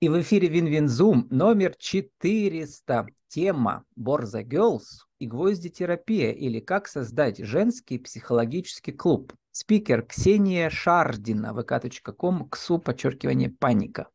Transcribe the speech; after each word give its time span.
И 0.00 0.08
в 0.08 0.20
эфире 0.20 0.48
Win-Win 0.48 0.98
Zoom 0.98 1.26
номер 1.30 1.74
400. 1.78 3.06
Тема 3.28 3.84
BorzoGirls 3.96 4.84
и 5.18 5.26
гвоздетерапия 5.26 6.30
или 6.30 6.60
как 6.60 6.86
создать 6.86 7.38
женский 7.38 7.98
психологический 7.98 8.92
клуб. 8.92 9.32
Спикер 9.50 10.02
Ксения 10.06 10.70
Шардина, 10.70 11.52
vk.com, 11.52 12.48
ксу, 12.48 12.78
подчеркивание, 12.78 13.50
паника. 13.50 14.08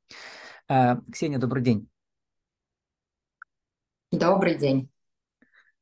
А, 0.70 1.02
Ксения, 1.12 1.38
добрый 1.38 1.64
день. 1.64 1.90
Добрый 4.12 4.56
день. 4.56 4.90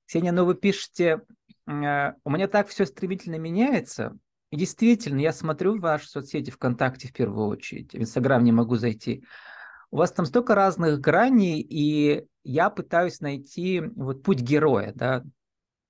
Ксения, 0.07 0.31
ну 0.31 0.45
вы 0.45 0.55
пишете, 0.55 1.21
а, 1.67 2.15
у 2.23 2.31
меня 2.31 2.47
так 2.47 2.69
все 2.69 2.87
стремительно 2.87 3.35
меняется. 3.35 4.17
И 4.49 4.57
действительно, 4.57 5.19
я 5.19 5.33
смотрю 5.33 5.79
ваши 5.79 6.07
соцсети 6.07 6.49
ВКонтакте 6.49 7.09
в 7.09 7.13
первую 7.13 7.47
очередь, 7.49 7.93
в 7.93 7.97
Инстаграм 7.97 8.43
не 8.43 8.51
могу 8.51 8.77
зайти. 8.77 9.23
У 9.89 9.97
вас 9.97 10.11
там 10.11 10.25
столько 10.25 10.53
разных 10.53 10.99
граней, 10.99 11.61
и 11.61 12.25
я 12.43 12.69
пытаюсь 12.69 13.21
найти 13.21 13.81
вот 13.95 14.21
путь 14.21 14.41
героя, 14.41 14.91
да, 14.93 15.23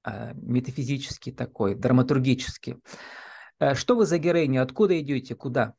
а, 0.03 0.33
метафизический 0.33 1.31
такой, 1.31 1.73
драматургический. 1.73 2.77
Э, 3.59 3.73
что 3.73 3.95
вы 3.95 4.05
за 4.05 4.19
героиня? 4.19 4.61
Откуда 4.61 4.99
идете? 4.99 5.35
Куда? 5.35 5.73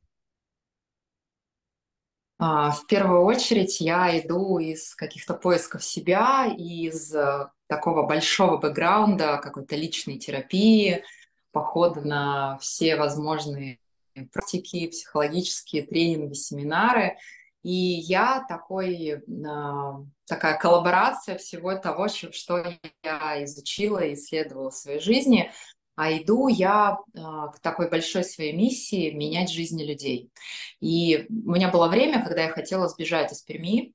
А, 2.41 2.73
в 2.73 2.87
первую 2.87 3.23
очередь 3.23 3.81
я 3.81 4.19
иду 4.21 4.59
из 4.59 4.95
каких-то 4.97 5.35
поисков 5.35 5.85
себя, 5.85 6.47
из 6.47 7.15
э, 7.15 7.49
такого 7.69 8.05
большого 8.05 8.57
бэкграунда, 8.57 9.39
какой-то 9.39 9.77
личной 9.77 10.19
терапии, 10.19 11.05
похода 11.53 12.01
на 12.01 12.59
все 12.59 12.97
возможные 12.97 13.79
практики, 14.33 14.89
психологические 14.89 15.87
тренинги, 15.87 16.35
семинары– 16.35 17.17
и 17.63 17.71
я 17.71 18.45
такой, 18.49 19.23
а, 19.47 20.01
такая 20.27 20.59
коллаборация 20.59 21.37
всего 21.39 21.75
того, 21.77 22.09
что 22.09 22.65
я 23.03 23.45
изучила 23.45 23.99
и 23.99 24.15
исследовала 24.15 24.71
в 24.71 24.77
своей 24.77 25.01
жизни. 25.01 25.51
А 25.97 26.13
иду 26.13 26.47
я 26.47 26.99
а, 27.17 27.49
к 27.49 27.59
такой 27.61 27.91
большой 27.91 28.23
своей 28.23 28.53
миссии 28.53 29.11
менять 29.11 29.51
жизни 29.51 29.83
людей. 29.83 30.31
И 30.81 31.27
у 31.29 31.51
меня 31.51 31.71
было 31.71 31.89
время, 31.89 32.25
когда 32.25 32.45
я 32.45 32.51
хотела 32.51 32.89
сбежать 32.89 33.33
из 33.33 33.43
Перми, 33.43 33.95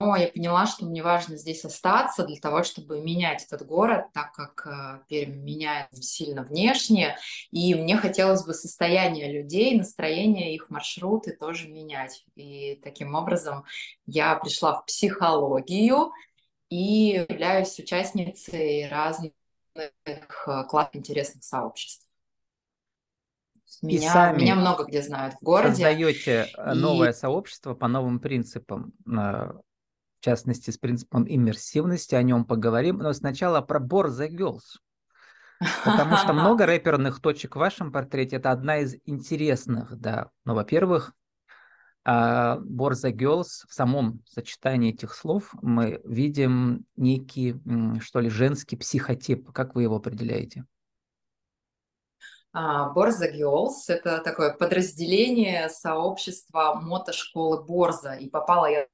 но 0.00 0.16
я 0.16 0.28
поняла, 0.28 0.66
что 0.66 0.84
мне 0.84 1.02
важно 1.02 1.36
здесь 1.36 1.64
остаться 1.64 2.26
для 2.26 2.36
того, 2.36 2.64
чтобы 2.64 3.00
менять 3.00 3.44
этот 3.44 3.66
город, 3.66 4.06
так 4.12 4.32
как 4.32 4.66
э, 4.66 5.00
Пермь 5.08 5.36
меняет 5.36 5.88
сильно 5.92 6.42
внешне, 6.42 7.16
и 7.52 7.74
мне 7.74 7.96
хотелось 7.96 8.44
бы 8.44 8.54
состояние 8.54 9.32
людей, 9.32 9.78
настроение 9.78 10.54
их 10.54 10.68
маршруты 10.68 11.32
тоже 11.32 11.68
менять. 11.68 12.24
И 12.34 12.80
таким 12.82 13.14
образом 13.14 13.64
я 14.06 14.34
пришла 14.36 14.80
в 14.80 14.84
психологию 14.84 16.10
и 16.68 17.24
являюсь 17.28 17.78
участницей 17.78 18.88
разных 18.88 19.32
э, 19.76 20.64
классных 20.68 20.96
интересных 20.96 21.44
сообществ. 21.44 22.04
Меня, 23.82 24.12
сами 24.12 24.42
меня 24.42 24.54
много 24.54 24.84
где 24.84 25.02
знают 25.02 25.34
в 25.34 25.44
городе. 25.44 25.84
Создаете 25.84 26.48
э, 26.56 26.74
новое 26.74 27.10
и... 27.10 27.14
сообщество 27.14 27.74
по 27.74 27.86
новым 27.86 28.18
принципам 28.18 28.92
в 30.24 30.26
частности, 30.26 30.70
с 30.70 30.78
принципом 30.78 31.26
иммерсивности, 31.28 32.14
о 32.14 32.22
нем 32.22 32.46
поговорим. 32.46 32.96
Но 32.96 33.12
сначала 33.12 33.60
про 33.60 33.78
Борза 33.78 34.26
Girls. 34.26 34.78
Потому 35.84 36.16
что 36.16 36.32
много 36.32 36.64
рэперных 36.66 37.20
точек 37.20 37.56
в 37.56 37.58
вашем 37.58 37.92
портрете. 37.92 38.36
Это 38.36 38.50
одна 38.50 38.78
из 38.78 38.96
интересных, 39.04 39.94
да. 39.98 40.30
Ну, 40.46 40.54
во-первых, 40.54 41.12
Борза 42.06 43.10
Girls, 43.10 43.66
в 43.68 43.74
самом 43.74 44.22
сочетании 44.26 44.94
этих 44.94 45.14
слов 45.14 45.54
мы 45.60 46.00
видим 46.04 46.86
некий, 46.96 47.60
что 48.00 48.20
ли, 48.20 48.30
женский 48.30 48.76
психотип. 48.76 49.52
Как 49.52 49.74
вы 49.74 49.82
его 49.82 49.96
определяете? 49.96 50.64
Борза 52.54 53.30
Girls– 53.30 53.74
это 53.88 54.20
такое 54.20 54.54
подразделение 54.54 55.68
сообщества 55.68 56.80
мотошколы 56.80 57.62
Борза. 57.62 58.14
И 58.14 58.30
попала 58.30 58.70
я 58.70 58.86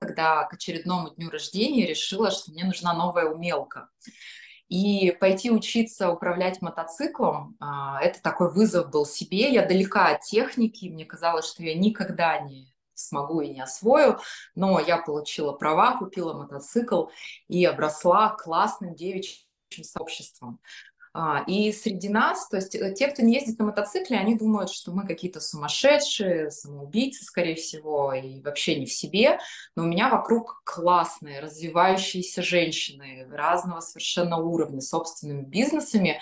тогда 0.00 0.44
к 0.44 0.54
очередному 0.54 1.10
дню 1.10 1.30
рождения 1.30 1.86
решила, 1.86 2.30
что 2.30 2.50
мне 2.52 2.64
нужна 2.64 2.92
новая 2.94 3.26
умелка. 3.26 3.88
И 4.68 5.16
пойти 5.18 5.50
учиться 5.50 6.10
управлять 6.10 6.60
мотоциклом, 6.60 7.56
а, 7.58 8.02
это 8.02 8.20
такой 8.20 8.52
вызов 8.52 8.90
был 8.90 9.06
себе. 9.06 9.50
Я 9.50 9.64
далека 9.64 10.08
от 10.08 10.20
техники, 10.20 10.90
мне 10.90 11.06
казалось, 11.06 11.46
что 11.46 11.62
я 11.62 11.74
никогда 11.74 12.38
не 12.40 12.74
смогу 12.92 13.40
и 13.40 13.48
не 13.48 13.62
освою, 13.62 14.18
но 14.54 14.78
я 14.78 14.98
получила 14.98 15.52
права, 15.52 15.96
купила 15.96 16.34
мотоцикл 16.34 17.06
и 17.46 17.64
обросла 17.64 18.30
классным 18.30 18.94
девичьим 18.94 19.46
сообществом. 19.84 20.60
А, 21.20 21.42
и 21.48 21.72
среди 21.72 22.08
нас, 22.08 22.48
то 22.48 22.58
есть 22.58 22.76
э, 22.76 22.94
те, 22.94 23.08
кто 23.08 23.22
не 23.22 23.34
ездит 23.34 23.58
на 23.58 23.64
мотоцикле, 23.64 24.18
они 24.18 24.36
думают, 24.36 24.70
что 24.70 24.92
мы 24.92 25.04
какие-то 25.04 25.40
сумасшедшие, 25.40 26.52
самоубийцы, 26.52 27.24
скорее 27.24 27.56
всего, 27.56 28.12
и 28.12 28.40
вообще 28.40 28.78
не 28.78 28.86
в 28.86 28.92
себе. 28.92 29.40
Но 29.74 29.82
у 29.82 29.86
меня 29.86 30.10
вокруг 30.10 30.62
классные, 30.64 31.40
развивающиеся 31.40 32.40
женщины 32.40 33.26
разного 33.32 33.80
совершенно 33.80 34.36
уровня, 34.36 34.80
собственными 34.80 35.42
бизнесами. 35.42 36.20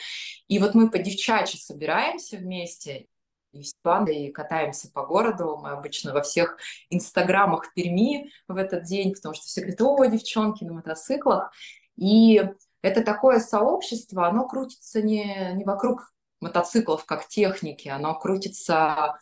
И 0.49 0.59
вот 0.59 0.75
мы 0.75 0.91
по 0.91 0.97
девчачьи 0.97 1.61
собираемся 1.61 2.39
вместе, 2.39 3.09
и 3.53 3.61
и 3.61 4.33
катаемся 4.33 4.91
по 4.91 5.05
городу. 5.05 5.59
Мы 5.63 5.73
обычно 5.73 6.15
во 6.15 6.23
всех 6.23 6.57
инстаграмах 6.89 7.75
Перми 7.75 8.31
в 8.49 8.57
этот 8.57 8.85
день, 8.85 9.13
потому 9.13 9.35
что 9.35 9.45
все 9.45 9.61
говорят, 9.61 9.83
о, 9.83 10.05
девчонки 10.07 10.65
на 10.65 10.73
мотоциклах. 10.73 11.53
И 11.97 12.43
это 12.87 13.03
такое 13.03 13.41
сообщество, 13.41 14.29
оно 14.29 14.47
крутится 14.47 15.03
не, 15.03 15.53
не 15.55 15.65
вокруг 15.65 16.13
мотоциклов 16.41 17.05
как 17.05 17.27
техники, 17.27 17.89
оно 17.89 18.17
крутится 18.17 19.19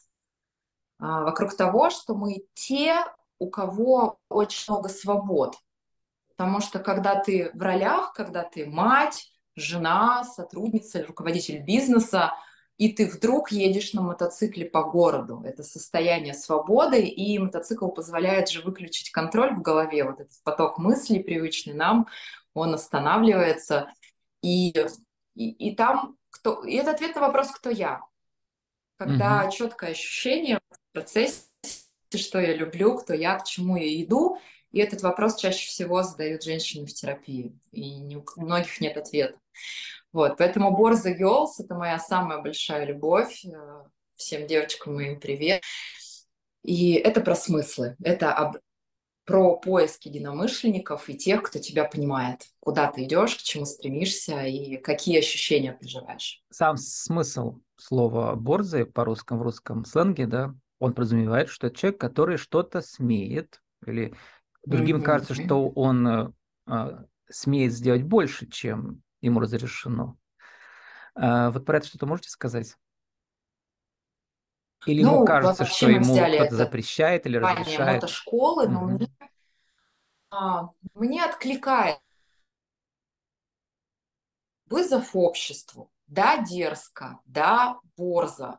а, 0.99 1.23
вокруг 1.23 1.57
того, 1.57 1.89
что 1.89 2.15
мы 2.15 2.45
те, 2.53 2.97
у 3.39 3.49
кого 3.49 4.19
очень 4.29 4.71
много 4.71 4.91
свобод. 4.91 5.57
Потому 6.29 6.61
что 6.61 6.79
когда 6.79 7.15
ты 7.15 7.51
в 7.55 7.63
ролях, 7.63 8.13
когда 8.13 8.43
ты 8.43 8.67
мать, 8.67 9.33
жена, 9.57 10.25
сотрудница, 10.25 11.03
руководитель 11.07 11.63
бизнеса, 11.63 12.35
и 12.77 12.93
ты 12.93 13.07
вдруг 13.07 13.51
едешь 13.51 13.95
на 13.95 14.03
мотоцикле 14.03 14.67
по 14.67 14.83
городу. 14.83 15.41
Это 15.45 15.63
состояние 15.63 16.35
свободы, 16.35 17.03
и 17.03 17.39
мотоцикл 17.39 17.89
позволяет 17.89 18.51
же 18.51 18.61
выключить 18.61 19.11
контроль 19.11 19.55
в 19.55 19.63
голове, 19.63 20.05
вот 20.05 20.21
этот 20.21 20.43
поток 20.43 20.79
мыслей, 20.79 21.23
привычный 21.23 21.73
нам, 21.73 22.09
он 22.55 22.75
останавливается, 22.75 23.93
и, 24.43 24.71
и, 25.35 25.51
и 25.51 25.75
там 25.75 26.17
кто... 26.31 26.65
И 26.65 26.75
это 26.75 26.93
ответ 26.93 27.15
на 27.15 27.23
вопрос, 27.23 27.51
кто 27.51 27.71
я. 27.71 28.01
Когда 28.97 29.45
угу. 29.45 29.53
четкое 29.53 29.91
ощущение 29.91 30.59
в 30.71 30.93
процессе, 30.93 31.43
что 32.15 32.41
я 32.41 32.55
люблю, 32.55 32.97
кто 32.97 33.13
я, 33.13 33.39
к 33.39 33.45
чему 33.45 33.77
я 33.77 34.03
иду, 34.03 34.39
и 34.71 34.81
этот 34.81 35.03
вопрос 35.03 35.37
чаще 35.37 35.69
всего 35.69 36.03
задают 36.03 36.43
женщины 36.43 36.87
в 36.87 36.93
терапии, 36.93 37.57
и 37.71 37.97
не, 37.97 38.17
у 38.17 38.25
многих 38.37 38.81
нет 38.81 38.97
ответа. 38.97 39.39
Вот, 40.13 40.37
поэтому 40.37 40.77
Борза 40.77 41.13
Girls– 41.13 41.53
это 41.59 41.75
моя 41.75 41.99
самая 41.99 42.41
большая 42.41 42.85
любовь. 42.85 43.45
Э, 43.45 43.85
всем 44.15 44.47
девочкам 44.47 44.95
моим 44.95 45.19
привет. 45.19 45.63
И 46.63 46.93
это 46.95 47.21
про 47.21 47.35
смыслы, 47.35 47.97
это 48.03 48.33
об 48.33 48.57
про 49.25 49.57
поиск 49.57 50.05
единомышленников 50.05 51.09
и 51.09 51.17
тех, 51.17 51.43
кто 51.43 51.59
тебя 51.59 51.85
понимает, 51.85 52.43
куда 52.61 52.91
ты 52.91 53.05
идешь, 53.05 53.37
к 53.37 53.43
чему 53.43 53.65
стремишься 53.65 54.43
и 54.43 54.77
какие 54.77 55.19
ощущения 55.19 55.73
переживаешь. 55.73 56.43
Сам 56.51 56.77
смысл 56.77 57.61
слова 57.77 58.35
«борзый» 58.35 58.87
по 58.87 59.05
русскому, 59.05 59.41
в 59.41 59.43
русском 59.45 59.85
сленге, 59.85 60.27
да, 60.27 60.55
он 60.79 60.93
подразумевает, 60.93 61.49
что 61.49 61.69
это 61.69 61.77
человек, 61.77 62.01
который 62.01 62.37
что-то 62.37 62.83
смеет, 62.83 63.63
или 63.87 64.15
другим 64.65 64.99
mm-hmm. 64.99 65.03
кажется, 65.03 65.35
что 65.35 65.69
он 65.69 66.07
э, 66.07 66.33
а, 66.67 67.05
смеет 67.31 67.73
сделать 67.73 68.03
больше, 68.03 68.47
чем 68.49 69.03
ему 69.21 69.41
разрешено. 69.41 70.17
А, 71.15 71.51
вот 71.51 71.65
про 71.65 71.79
это 71.79 71.87
что-то 71.87 72.07
можете 72.07 72.29
сказать? 72.31 72.77
Или 74.87 75.03
ну, 75.03 75.17
ему 75.17 75.25
кажется, 75.25 75.65
что 75.65 75.89
ему 75.89 76.15
кто-то 76.15 76.55
запрещает 76.55 77.27
или 77.27 77.37
разрешает? 77.39 78.03
мотошколы, 78.03 78.69
но 78.69 78.83
mm-hmm. 78.83 78.93
мне, 78.93 79.09
а, 80.31 80.69
мне 80.95 81.25
откликает 81.25 81.99
вызов 84.67 85.15
обществу. 85.15 85.91
Да, 86.07 86.39
дерзко, 86.39 87.21
да, 87.25 87.79
борзо. 87.97 88.59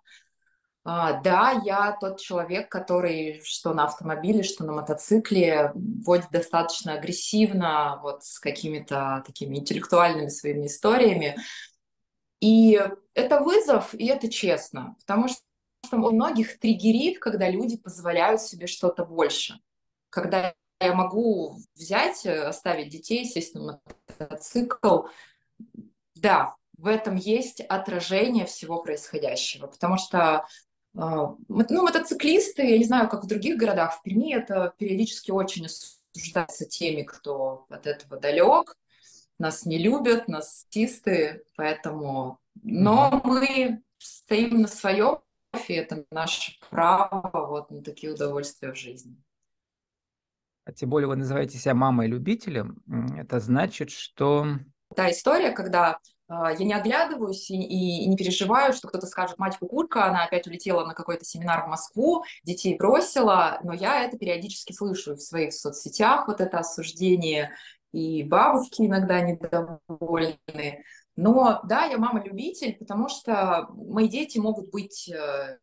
А, 0.84 1.14
да, 1.22 1.62
я 1.64 1.98
тот 2.00 2.20
человек, 2.20 2.70
который 2.70 3.42
что 3.44 3.74
на 3.74 3.86
автомобиле, 3.86 4.44
что 4.44 4.64
на 4.64 4.74
мотоцикле 4.74 5.72
водит 5.74 6.30
достаточно 6.32 6.94
агрессивно, 6.94 8.00
вот 8.04 8.24
с 8.24 8.40
какими-то 8.40 9.24
такими 9.26 9.58
интеллектуальными 9.58 10.30
своими 10.30 10.68
историями. 10.68 11.38
И 12.40 12.80
это 13.14 13.40
вызов, 13.40 13.94
и 13.96 14.06
это 14.06 14.30
честно, 14.30 14.96
потому 15.00 15.28
что 15.28 15.40
что 15.86 15.98
у 15.98 16.12
многих 16.12 16.60
триггерит, 16.60 17.20
когда 17.20 17.50
люди 17.50 17.78
позволяют 17.78 18.42
себе 18.42 18.68
что-то 18.68 19.06
больше. 19.06 19.60
Когда 20.10 20.54
я 20.80 20.94
могу 20.94 21.58
взять, 21.76 22.26
э, 22.26 22.44
оставить 22.44 22.90
детей, 22.90 23.26
сесть 23.26 23.56
на 23.56 23.82
мотоцикл. 24.20 25.04
Да, 26.16 26.56
в 26.78 26.88
этом 26.88 27.16
есть 27.16 27.62
отражение 27.62 28.46
всего 28.46 28.82
происходящего, 28.82 29.68
потому 29.68 29.98
что 29.98 30.46
а, 30.98 31.36
ну, 31.48 31.84
мотоциклисты, 31.84 32.66
я 32.66 32.78
не 32.78 32.86
знаю, 32.86 33.10
как 33.10 33.24
в 33.24 33.28
других 33.28 33.58
городах, 33.58 33.98
в 33.98 34.02
Перми 34.02 34.34
это 34.34 34.74
периодически 34.78 35.32
очень 35.32 35.66
осуждается 35.66 36.66
теми, 36.66 37.04
кто 37.04 37.66
от 37.70 37.86
этого 37.86 38.18
далек, 38.18 38.78
нас 39.38 39.66
не 39.66 39.78
любят, 39.78 40.28
нас 40.28 40.62
стисты, 40.62 41.44
поэтому... 41.58 42.40
Но 42.64 43.22
мы 43.26 43.84
стоим 43.98 44.62
на 44.62 44.68
своем, 44.70 45.20
и 45.70 45.74
это 45.74 46.06
наше 46.12 46.54
право 46.70 47.48
вот 47.48 47.72
на 47.72 47.82
такие 47.82 48.14
удовольствия 48.14 48.72
в 48.72 48.78
жизни. 48.78 49.16
А 50.66 50.72
тем 50.72 50.90
более 50.90 51.08
вы 51.08 51.16
называете 51.16 51.58
себя 51.58 51.76
мамой-любителем, 51.76 52.82
это 53.18 53.40
значит, 53.40 53.92
что... 53.92 54.48
Та 54.96 55.12
история, 55.12 55.52
когда 55.52 56.00
а, 56.28 56.52
я 56.52 56.66
не 56.66 56.74
оглядываюсь 56.74 57.52
и, 57.52 57.56
и 57.56 58.08
не 58.08 58.18
переживаю, 58.18 58.74
что 58.74 58.88
кто-то 58.88 59.06
скажет, 59.06 59.38
мать 59.38 59.58
кукурка, 59.60 60.06
она 60.06 60.24
опять 60.24 60.48
улетела 60.48 60.86
на 60.86 60.94
какой-то 60.94 61.24
семинар 61.24 61.66
в 61.66 61.70
Москву, 61.70 62.24
детей 62.44 62.78
бросила, 62.78 63.60
но 63.64 63.74
я 63.74 64.04
это 64.04 64.18
периодически 64.18 64.74
слышу 64.74 65.16
в 65.16 65.22
своих 65.22 65.54
соцсетях, 65.54 66.28
вот 66.28 66.42
это 66.42 66.60
осуждение, 66.60 67.52
и 67.92 68.24
бабушки 68.24 68.82
иногда 68.82 69.22
недовольны. 69.22 70.84
Но 71.16 71.62
да, 71.64 71.86
я 71.86 71.98
мама-любитель, 71.98 72.76
потому 72.78 73.08
что 73.10 73.68
мои 73.72 74.08
дети 74.08 74.38
могут 74.38 74.70
быть, 74.70 75.10
э, 75.10 75.58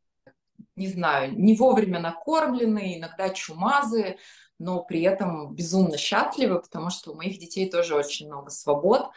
не 0.76 0.88
знаю, 0.88 1.38
не 1.38 1.54
вовремя 1.56 2.00
накормлены, 2.00 2.98
иногда 2.98 3.28
чумазы, 3.30 4.16
но 4.58 4.82
при 4.82 5.02
этом 5.02 5.54
безумно 5.54 5.98
счастливы, 5.98 6.60
потому 6.60 6.90
что 6.90 7.12
у 7.12 7.16
моих 7.16 7.38
детей 7.38 7.68
тоже 7.68 7.94
очень 7.94 8.28
много 8.28 8.50
свобод. 8.50 9.10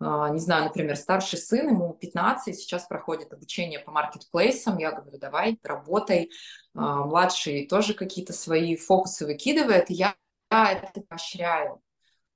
А, 0.00 0.30
не 0.30 0.38
знаю, 0.38 0.64
например, 0.64 0.96
старший 0.96 1.38
сын, 1.38 1.68
ему 1.68 1.92
15, 1.94 2.56
сейчас 2.56 2.86
проходит 2.86 3.32
обучение 3.32 3.80
по 3.80 3.90
маркетплейсам, 3.90 4.78
я 4.78 4.92
говорю, 4.92 5.18
давай, 5.18 5.58
работай. 5.62 6.30
А, 6.74 7.04
младший 7.04 7.66
тоже 7.66 7.94
какие-то 7.94 8.32
свои 8.32 8.76
фокусы 8.76 9.26
выкидывает, 9.26 9.90
и 9.90 9.94
я 9.94 10.14
это 10.50 11.02
поощряю. 11.08 11.82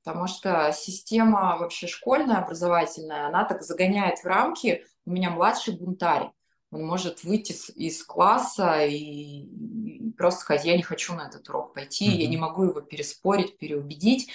Потому 0.05 0.27
что 0.27 0.73
система 0.73 1.57
вообще 1.59 1.87
школьная, 1.87 2.39
образовательная, 2.39 3.29
она 3.29 3.45
так 3.45 3.63
загоняет 3.63 4.19
в 4.19 4.25
рамки. 4.25 4.85
У 5.05 5.13
меня 5.13 5.31
младший 5.31 5.77
бунтарь. 5.77 6.31
Он 6.71 6.85
может 6.87 7.23
выйти 7.23 7.55
из 7.75 8.03
класса 8.03 8.85
и, 8.85 8.95
и 8.95 10.11
просто 10.13 10.41
сказать, 10.41 10.65
я 10.65 10.77
не 10.77 10.83
хочу 10.83 11.15
на 11.15 11.29
этот 11.29 11.49
урок 11.49 11.75
пойти, 11.75 12.09
mm-hmm. 12.09 12.23
я 12.23 12.29
не 12.29 12.39
могу 12.39 12.65
его 12.65 12.81
переспорить, 12.81 13.59
переубедить. 13.59 14.31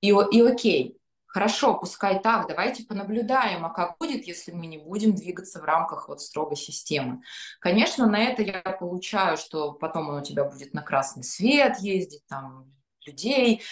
И, 0.00 0.08
и 0.08 0.40
окей, 0.40 1.00
Хорошо, 1.30 1.74
пускай 1.74 2.20
так, 2.20 2.48
давайте 2.48 2.82
понаблюдаем, 2.82 3.64
а 3.64 3.70
как 3.70 3.96
будет, 3.98 4.26
если 4.26 4.50
мы 4.50 4.66
не 4.66 4.78
будем 4.78 5.14
двигаться 5.14 5.60
в 5.60 5.64
рамках 5.64 6.08
вот 6.08 6.20
строгой 6.20 6.56
системы. 6.56 7.22
Конечно, 7.60 8.06
на 8.06 8.18
это 8.18 8.42
я 8.42 8.60
получаю, 8.62 9.36
что 9.36 9.72
потом 9.72 10.08
он 10.08 10.16
у 10.16 10.24
тебя 10.24 10.42
будет 10.42 10.74
на 10.74 10.82
красный 10.82 11.22
свет 11.22 11.78
ездить, 11.78 12.26
там, 12.26 12.74
людей, 13.06 13.62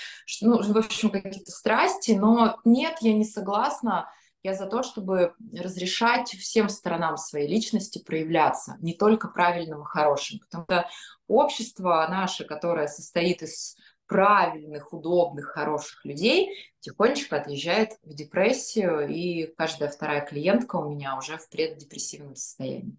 ну, 0.40 0.62
в 0.62 0.76
общем, 0.76 1.10
какие-то 1.10 1.50
страсти, 1.50 2.12
но 2.12 2.58
нет, 2.64 2.96
я 3.00 3.12
не 3.12 3.24
согласна, 3.24 4.10
я 4.42 4.54
за 4.54 4.66
то, 4.66 4.82
чтобы 4.82 5.34
разрешать 5.52 6.28
всем 6.30 6.68
сторонам 6.68 7.16
своей 7.16 7.48
личности 7.48 8.02
проявляться, 8.02 8.76
не 8.80 8.94
только 8.94 9.28
правильным 9.28 9.82
и 9.82 9.86
хорошим, 9.86 10.38
потому 10.40 10.64
что 10.64 10.88
общество 11.26 12.06
наше, 12.08 12.44
которое 12.44 12.86
состоит 12.86 13.42
из 13.42 13.76
правильных, 14.06 14.92
удобных, 14.92 15.46
хороших 15.46 16.04
людей 16.04 16.50
тихонечко 16.80 17.36
отъезжает 17.36 17.90
в 18.02 18.14
депрессию, 18.14 19.06
и 19.08 19.46
каждая 19.54 19.90
вторая 19.90 20.24
клиентка 20.24 20.76
у 20.76 20.88
меня 20.88 21.16
уже 21.16 21.36
в 21.36 21.48
преддепрессивном 21.50 22.34
состоянии. 22.34 22.96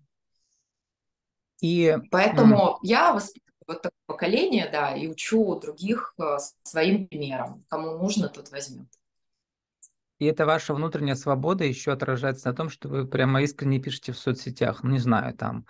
И 1.62 1.98
поэтому 2.12 2.58
mm. 2.58 2.78
я 2.84 3.14
воспитываю 3.14 3.49
вот 3.70 3.84
такое 3.84 4.00
поколение, 4.08 4.68
да, 4.72 4.96
и 4.96 5.08
учу 5.08 5.60
других 5.60 6.16
э, 6.18 6.38
своим 6.64 7.08
примером. 7.08 7.64
Кому 7.70 7.98
нужно, 7.98 8.28
тот 8.28 8.52
возьмет. 8.52 8.88
И 10.18 10.26
это 10.26 10.46
ваша 10.46 10.74
внутренняя 10.74 11.16
свобода 11.16 11.64
еще 11.64 11.92
отражается 11.92 12.50
на 12.50 12.56
том, 12.56 12.70
что 12.70 12.90
вы 12.90 13.08
прямо 13.08 13.42
искренне 13.42 13.80
пишете 13.80 14.12
в 14.12 14.18
соцсетях. 14.18 14.84
Ну, 14.84 14.90
не 14.90 15.00
знаю, 15.00 15.34
там. 15.36 15.66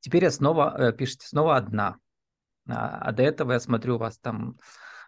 Теперь 0.00 0.24
я 0.24 0.30
снова 0.30 0.76
э, 0.78 0.92
пишете 0.92 1.26
снова 1.26 1.56
одна. 1.56 1.96
А, 2.68 2.98
а 2.98 3.12
до 3.12 3.22
этого 3.22 3.52
я 3.52 3.60
смотрю, 3.60 3.96
у 3.96 3.98
вас 3.98 4.18
там 4.18 4.58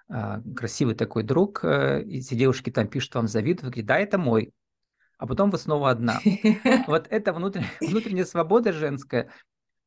а, 0.08 0.40
красивый 0.56 0.94
такой 0.94 1.22
друг, 1.22 1.64
э, 1.64 2.02
и 2.02 2.20
все 2.22 2.34
девушки 2.34 2.70
там 2.70 2.88
пишут 2.88 3.14
вам 3.14 3.28
завидуют, 3.28 3.62
вы 3.62 3.68
говорите, 3.68 3.86
да, 3.86 3.98
это 3.98 4.18
мой. 4.18 4.52
А 5.18 5.26
потом 5.26 5.50
вы 5.50 5.58
снова 5.58 5.90
одна. 5.90 6.18
Вот 6.88 7.06
это 7.08 7.32
внутренняя, 7.32 7.70
внутренняя 7.80 8.24
свобода 8.24 8.72
женская. 8.72 9.30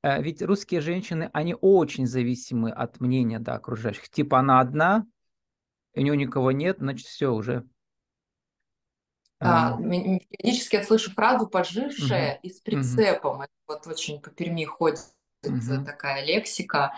Э, 0.06 0.22
ведь 0.22 0.44
русские 0.44 0.82
женщины, 0.82 1.32
они 1.34 1.56
очень 1.60 2.06
зависимы 2.06 2.70
от 2.70 3.00
мнения 3.00 3.40
да, 3.40 3.56
окружающих. 3.56 4.08
Типа 4.10 4.38
она 4.38 4.60
одна, 4.60 5.08
у 5.96 6.02
нее 6.02 6.16
никого 6.16 6.52
нет, 6.52 6.78
значит, 6.78 7.08
все 7.08 7.34
уже. 7.34 7.68
А, 9.40 9.76
периодически 9.78 10.76
я 10.76 10.84
слышу 10.84 11.12
фразу 11.12 11.48
«пожившая» 11.48 12.36
угу. 12.36 12.40
и 12.44 12.50
с 12.52 12.62
прицепом. 12.62 13.38
Угу. 13.38 13.44
Это 13.44 13.52
вот 13.68 13.88
очень 13.88 14.22
по 14.22 14.30
Перми 14.30 14.64
ходит 14.64 15.00
угу. 15.44 15.84
такая 15.84 16.24
лексика. 16.24 16.94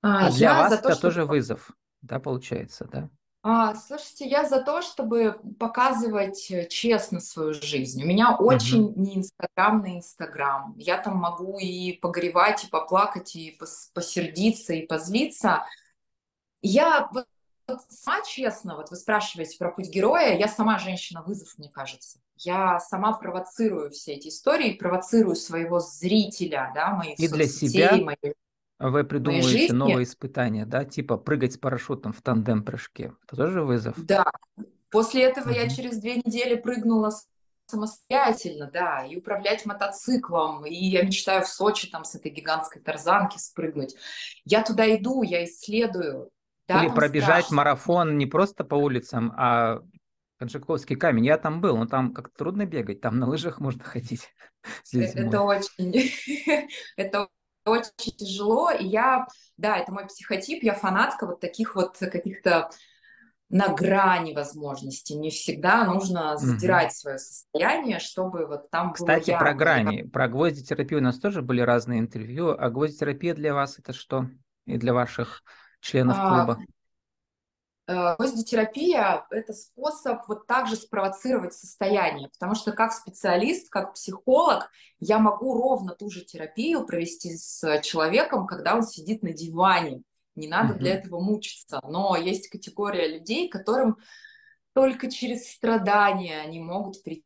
А, 0.00 0.28
а 0.28 0.32
для 0.32 0.54
вас 0.54 0.72
это 0.72 0.94
то, 0.94 1.00
тоже 1.00 1.26
вызов, 1.26 1.72
да, 2.00 2.20
получается, 2.20 2.86
да? 2.90 3.10
А, 3.46 3.74
слушайте, 3.74 4.24
я 4.24 4.48
за 4.48 4.62
то, 4.62 4.80
чтобы 4.80 5.38
показывать 5.60 6.50
э, 6.50 6.66
честно 6.66 7.20
свою 7.20 7.52
жизнь. 7.52 8.02
У 8.02 8.06
меня 8.06 8.34
очень 8.38 8.86
uh-huh. 8.86 8.94
не 8.96 9.16
инстаграмный 9.18 9.98
инстаграм. 9.98 10.74
Я 10.78 10.96
там 10.96 11.18
могу 11.18 11.58
и 11.58 11.92
погревать, 11.92 12.64
и 12.64 12.68
поплакать, 12.68 13.36
и 13.36 13.54
пос- 13.60 13.90
посердиться, 13.92 14.72
и 14.72 14.86
позлиться. 14.86 15.66
Я 16.62 17.10
вот, 17.12 17.26
вот 17.68 17.80
сама 17.90 18.22
честно, 18.22 18.76
вот 18.76 18.90
вы 18.90 18.96
спрашиваете 18.96 19.58
про 19.58 19.70
путь 19.70 19.90
героя, 19.90 20.38
я 20.38 20.48
сама 20.48 20.78
женщина-вызов, 20.78 21.58
мне 21.58 21.68
кажется. 21.68 22.20
Я 22.36 22.80
сама 22.80 23.12
провоцирую 23.12 23.90
все 23.90 24.14
эти 24.14 24.28
истории, 24.28 24.72
провоцирую 24.72 25.36
своего 25.36 25.80
зрителя, 25.80 26.72
да, 26.74 26.94
моих 26.94 27.18
и 27.20 27.28
для 27.28 27.46
себя, 27.46 27.94
моих 27.98 28.32
вы 28.78 29.04
придумываете 29.04 29.72
новые 29.72 30.04
испытания, 30.04 30.66
да, 30.66 30.84
типа 30.84 31.16
прыгать 31.16 31.54
с 31.54 31.58
парашютом 31.58 32.12
в 32.12 32.22
тандем-прыжке. 32.22 33.12
Это 33.26 33.36
тоже 33.36 33.62
вызов? 33.62 33.94
Да. 33.96 34.24
После 34.90 35.22
этого 35.22 35.50
угу. 35.50 35.54
я 35.54 35.68
через 35.68 35.98
две 35.98 36.16
недели 36.16 36.54
прыгнула 36.56 37.12
самостоятельно, 37.66 38.70
да, 38.72 39.04
и 39.04 39.16
управлять 39.16 39.64
мотоциклом, 39.64 40.66
и 40.66 40.74
я 40.74 41.02
мечтаю 41.02 41.42
в 41.42 41.48
Сочи 41.48 41.88
там 41.90 42.04
с 42.04 42.14
этой 42.14 42.30
гигантской 42.30 42.82
тарзанки 42.82 43.38
спрыгнуть. 43.38 43.96
Я 44.44 44.62
туда 44.62 44.94
иду, 44.94 45.22
я 45.22 45.44
исследую. 45.44 46.30
Да, 46.68 46.84
Или 46.84 46.94
пробежать 46.94 47.46
страшно. 47.46 47.56
марафон 47.56 48.18
не 48.18 48.26
просто 48.26 48.64
по 48.64 48.74
улицам, 48.74 49.32
а 49.36 49.82
Конжаковский 50.38 50.96
камень. 50.96 51.26
Я 51.26 51.38
там 51.38 51.60
был, 51.60 51.76
но 51.76 51.86
там 51.86 52.12
как-то 52.12 52.36
трудно 52.36 52.66
бегать, 52.66 53.00
там 53.00 53.18
на 53.18 53.26
лыжах 53.26 53.60
можно 53.60 53.82
ходить. 53.84 54.28
Это 54.92 55.42
очень, 55.42 56.68
это 56.96 57.28
очень 57.64 58.16
тяжело, 58.16 58.70
и 58.70 58.86
я, 58.86 59.26
да, 59.56 59.78
это 59.78 59.92
мой 59.92 60.06
психотип, 60.06 60.62
я 60.62 60.74
фанатка 60.74 61.26
вот 61.26 61.40
таких 61.40 61.74
вот 61.74 61.96
каких-то 61.98 62.70
на 63.50 63.68
грани 63.68 64.34
возможностей. 64.34 65.14
Не 65.14 65.30
всегда 65.30 65.84
нужно 65.84 66.36
задирать 66.36 66.88
угу. 66.88 66.94
свое 66.94 67.18
состояние, 67.18 67.98
чтобы 67.98 68.46
вот 68.46 68.70
там 68.70 68.92
Кстати, 68.92 69.30
было 69.30 69.38
про 69.38 69.54
грани. 69.54 70.02
Про 70.02 70.28
гвоздитерапию 70.28 71.00
у 71.00 71.02
нас 71.02 71.18
тоже 71.18 71.42
были 71.42 71.60
разные 71.60 72.00
интервью. 72.00 72.50
А 72.58 72.70
гвоздитерапия 72.70 73.34
для 73.34 73.54
вас 73.54 73.78
это 73.78 73.92
что? 73.92 74.28
И 74.66 74.76
для 74.76 74.92
ваших 74.92 75.42
членов 75.80 76.16
а, 76.18 76.28
клуба? 76.28 76.64
Гвоздитерапия– 77.86 79.26
это 79.30 79.52
способ 79.52 80.26
вот 80.26 80.46
так 80.46 80.68
же 80.68 80.76
спровоцировать 80.76 81.52
состояние, 81.52 82.30
потому 82.30 82.54
что 82.54 82.72
как 82.72 82.92
специалист, 82.92 83.68
как 83.68 83.92
психолог, 83.94 84.70
я 85.00 85.18
могу 85.18 85.54
ровно 85.54 85.94
ту 85.94 86.10
же 86.10 86.24
терапию 86.24 86.86
провести 86.86 87.36
с 87.36 87.80
человеком, 87.82 88.46
когда 88.46 88.74
он 88.74 88.82
сидит 88.82 89.22
на 89.22 89.32
диване. 89.32 90.02
Не 90.34 90.48
надо 90.48 90.74
mm-hmm. 90.74 90.78
для 90.78 90.94
этого 90.94 91.20
мучиться. 91.20 91.80
Но 91.86 92.16
есть 92.16 92.48
категория 92.48 93.06
людей, 93.06 93.48
которым 93.48 93.98
только 94.72 95.10
через 95.10 95.52
страдания 95.52 96.40
они 96.40 96.60
могут 96.60 97.02
прийти 97.04 97.24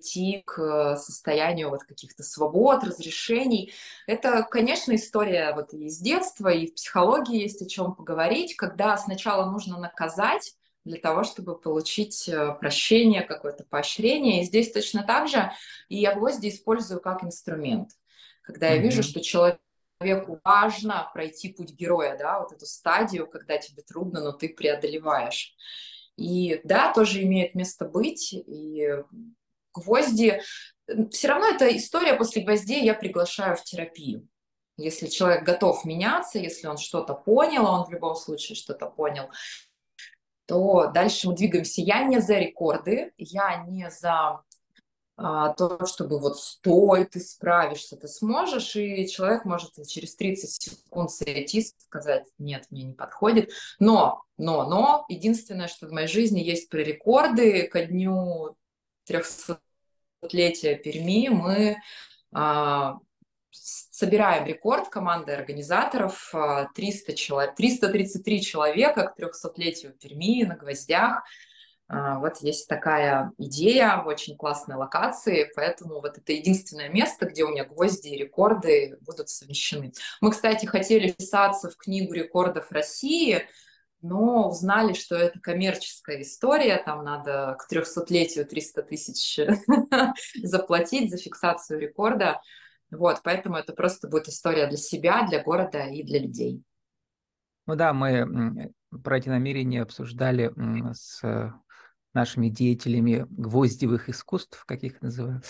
прийти 0.00 0.42
к 0.46 0.96
состоянию 0.96 1.70
вот 1.70 1.84
каких-то 1.84 2.22
свобод, 2.22 2.84
разрешений. 2.84 3.72
Это, 4.06 4.42
конечно, 4.42 4.94
история 4.94 5.52
вот 5.54 5.74
и 5.74 5.86
из 5.86 5.98
детства, 5.98 6.48
и 6.48 6.66
в 6.66 6.74
психологии 6.74 7.40
есть 7.40 7.62
о 7.62 7.68
чем 7.68 7.94
поговорить, 7.94 8.56
когда 8.56 8.96
сначала 8.96 9.50
нужно 9.50 9.78
наказать, 9.78 10.54
для 10.86 10.98
того, 10.98 11.24
чтобы 11.24 11.58
получить 11.58 12.26
э, 12.26 12.54
прощение, 12.58 13.20
какое-то 13.20 13.64
поощрение. 13.64 14.40
И 14.40 14.44
здесь 14.46 14.72
точно 14.72 15.02
так 15.02 15.28
же 15.28 15.52
и 15.90 15.98
я 15.98 16.14
гвозди 16.14 16.48
использую 16.48 17.02
как 17.02 17.22
инструмент. 17.22 17.90
Когда 18.40 18.66
mm-hmm. 18.70 18.76
я 18.76 18.82
вижу, 18.82 19.02
что 19.02 19.20
человек 19.20 19.60
человеку 20.00 20.40
важно 20.42 21.10
пройти 21.12 21.52
путь 21.52 21.72
героя, 21.72 22.16
да, 22.16 22.40
вот 22.40 22.52
эту 22.52 22.64
стадию, 22.64 23.26
когда 23.26 23.58
тебе 23.58 23.82
трудно, 23.82 24.22
но 24.22 24.32
ты 24.32 24.48
преодолеваешь. 24.48 25.54
И 26.16 26.60
да, 26.64 26.92
тоже 26.92 27.22
имеет 27.22 27.54
место 27.54 27.86
быть. 27.86 28.32
И 28.32 28.88
гвозди... 29.74 30.40
Все 31.10 31.28
равно 31.28 31.48
эта 31.48 31.76
история 31.76 32.14
после 32.14 32.42
гвоздей 32.42 32.84
я 32.84 32.94
приглашаю 32.94 33.56
в 33.56 33.62
терапию. 33.62 34.26
Если 34.76 35.08
человек 35.08 35.44
готов 35.44 35.84
меняться, 35.84 36.38
если 36.38 36.66
он 36.66 36.78
что-то 36.78 37.14
понял, 37.14 37.66
а 37.66 37.80
он 37.80 37.86
в 37.86 37.90
любом 37.90 38.16
случае 38.16 38.56
что-то 38.56 38.86
понял, 38.86 39.28
то 40.46 40.86
дальше 40.86 41.28
мы 41.28 41.36
двигаемся. 41.36 41.82
Я 41.82 42.02
не 42.04 42.20
за 42.20 42.38
рекорды, 42.38 43.12
я 43.18 43.64
не 43.64 43.90
за 43.90 44.42
а, 45.22 45.52
то, 45.52 45.84
чтобы 45.84 46.18
вот 46.18 46.38
стой, 46.38 47.04
ты 47.04 47.20
справишься, 47.20 47.98
ты 47.98 48.08
сможешь, 48.08 48.74
и 48.74 49.06
человек 49.06 49.44
может 49.44 49.72
через 49.86 50.16
30 50.16 50.50
секунд 50.50 51.10
сойти 51.10 51.62
сказать, 51.62 52.24
нет, 52.38 52.64
мне 52.70 52.84
не 52.84 52.94
подходит. 52.94 53.50
Но, 53.78 54.22
но, 54.38 54.66
но, 54.66 55.04
единственное, 55.10 55.68
что 55.68 55.88
в 55.88 55.92
моей 55.92 56.08
жизни 56.08 56.40
есть 56.40 56.70
про 56.70 56.78
рекорды, 56.78 57.68
ко 57.68 57.84
дню 57.84 58.56
300-летия 59.08 60.76
Перми 60.76 61.28
мы 61.28 61.76
а, 62.32 62.98
собираем 63.50 64.46
рекорд 64.46 64.88
команды 64.88 65.32
организаторов 65.32 66.32
300 66.74 67.12
человек, 67.14 67.54
333 67.56 68.42
человека 68.42 69.08
к 69.08 69.20
300-летию 69.20 69.92
Перми 69.92 70.44
на 70.44 70.56
гвоздях. 70.56 71.22
А, 71.88 72.20
вот 72.20 72.36
есть 72.40 72.68
такая 72.68 73.32
идея 73.36 74.02
в 74.04 74.06
очень 74.06 74.36
классной 74.36 74.76
локации, 74.76 75.50
поэтому 75.56 76.00
вот 76.00 76.18
это 76.18 76.32
единственное 76.32 76.88
место, 76.88 77.26
где 77.26 77.42
у 77.42 77.48
меня 77.48 77.64
гвозди 77.64 78.08
и 78.08 78.16
рекорды 78.16 78.96
будут 79.00 79.28
совмещены. 79.28 79.92
Мы, 80.20 80.30
кстати, 80.30 80.66
хотели 80.66 81.08
вписаться 81.08 81.68
в 81.68 81.76
книгу 81.76 82.12
рекордов 82.12 82.70
России, 82.70 83.48
но 84.02 84.48
узнали, 84.48 84.92
что 84.92 85.14
это 85.16 85.38
коммерческая 85.40 86.22
история, 86.22 86.82
там 86.84 87.04
надо 87.04 87.56
к 87.58 87.70
300-летию 87.72 88.46
300 88.46 88.82
тысяч 88.82 89.40
заплатить 90.42 91.10
за 91.10 91.18
фиксацию 91.18 91.80
рекорда. 91.80 92.40
Вот, 92.90 93.20
поэтому 93.22 93.56
это 93.56 93.72
просто 93.72 94.08
будет 94.08 94.28
история 94.28 94.66
для 94.66 94.76
себя, 94.76 95.26
для 95.28 95.42
города 95.42 95.84
и 95.86 96.02
для 96.02 96.20
людей. 96.20 96.62
Ну 97.66 97.76
да, 97.76 97.92
мы 97.92 98.72
про 99.02 99.18
эти 99.18 99.28
намерения 99.28 99.82
обсуждали 99.82 100.52
с 100.92 101.22
нашими 102.12 102.48
деятелями 102.48 103.26
гвоздевых 103.30 104.08
искусств, 104.08 104.64
как 104.66 104.82
их 104.82 105.00
называю. 105.00 105.42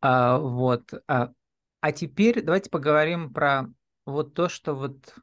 А, 0.00 0.38
вот. 0.38 0.92
А, 1.08 1.30
а 1.80 1.92
теперь 1.92 2.42
давайте 2.42 2.68
поговорим 2.68 3.32
про 3.32 3.66
вот 4.04 4.34
то, 4.34 4.48
что 4.50 4.74
вот 4.74 5.14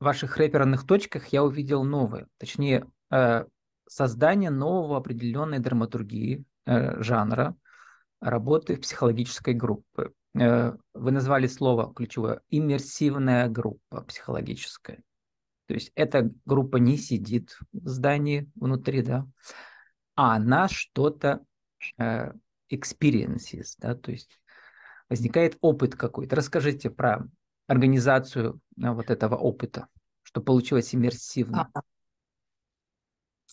ваших 0.00 0.36
рэперных 0.36 0.86
точках 0.86 1.28
я 1.28 1.42
увидел 1.42 1.84
новое. 1.84 2.28
Точнее, 2.38 2.86
э, 3.10 3.44
создание 3.88 4.50
нового 4.50 4.98
определенной 4.98 5.58
драматургии 5.58 6.44
э, 6.66 7.02
жанра 7.02 7.56
работы 8.20 8.76
психологической 8.76 9.54
группе. 9.54 10.10
Э, 10.38 10.74
вы 10.94 11.10
назвали 11.10 11.46
слово 11.46 11.92
ключевое 11.94 12.40
иммерсивная 12.50 13.48
группа 13.48 14.02
психологическая. 14.02 15.02
То 15.66 15.74
есть 15.74 15.90
эта 15.94 16.30
группа 16.44 16.76
не 16.76 16.96
сидит 16.96 17.58
в 17.72 17.88
здании 17.88 18.50
внутри, 18.54 19.02
да, 19.02 19.26
а 20.14 20.36
она 20.36 20.68
что-то 20.68 21.44
experiences, 22.70 23.74
да, 23.78 23.94
то 23.96 24.12
есть 24.12 24.40
возникает 25.08 25.58
опыт 25.60 25.96
какой-то. 25.96 26.36
Расскажите 26.36 26.88
про 26.90 27.26
организацию 27.66 28.60
э, 28.80 28.90
вот 28.90 29.10
этого 29.10 29.36
опыта, 29.36 29.88
что 30.22 30.40
получилось 30.40 30.94
иммерсивно. 30.94 31.70
А, 31.74 31.80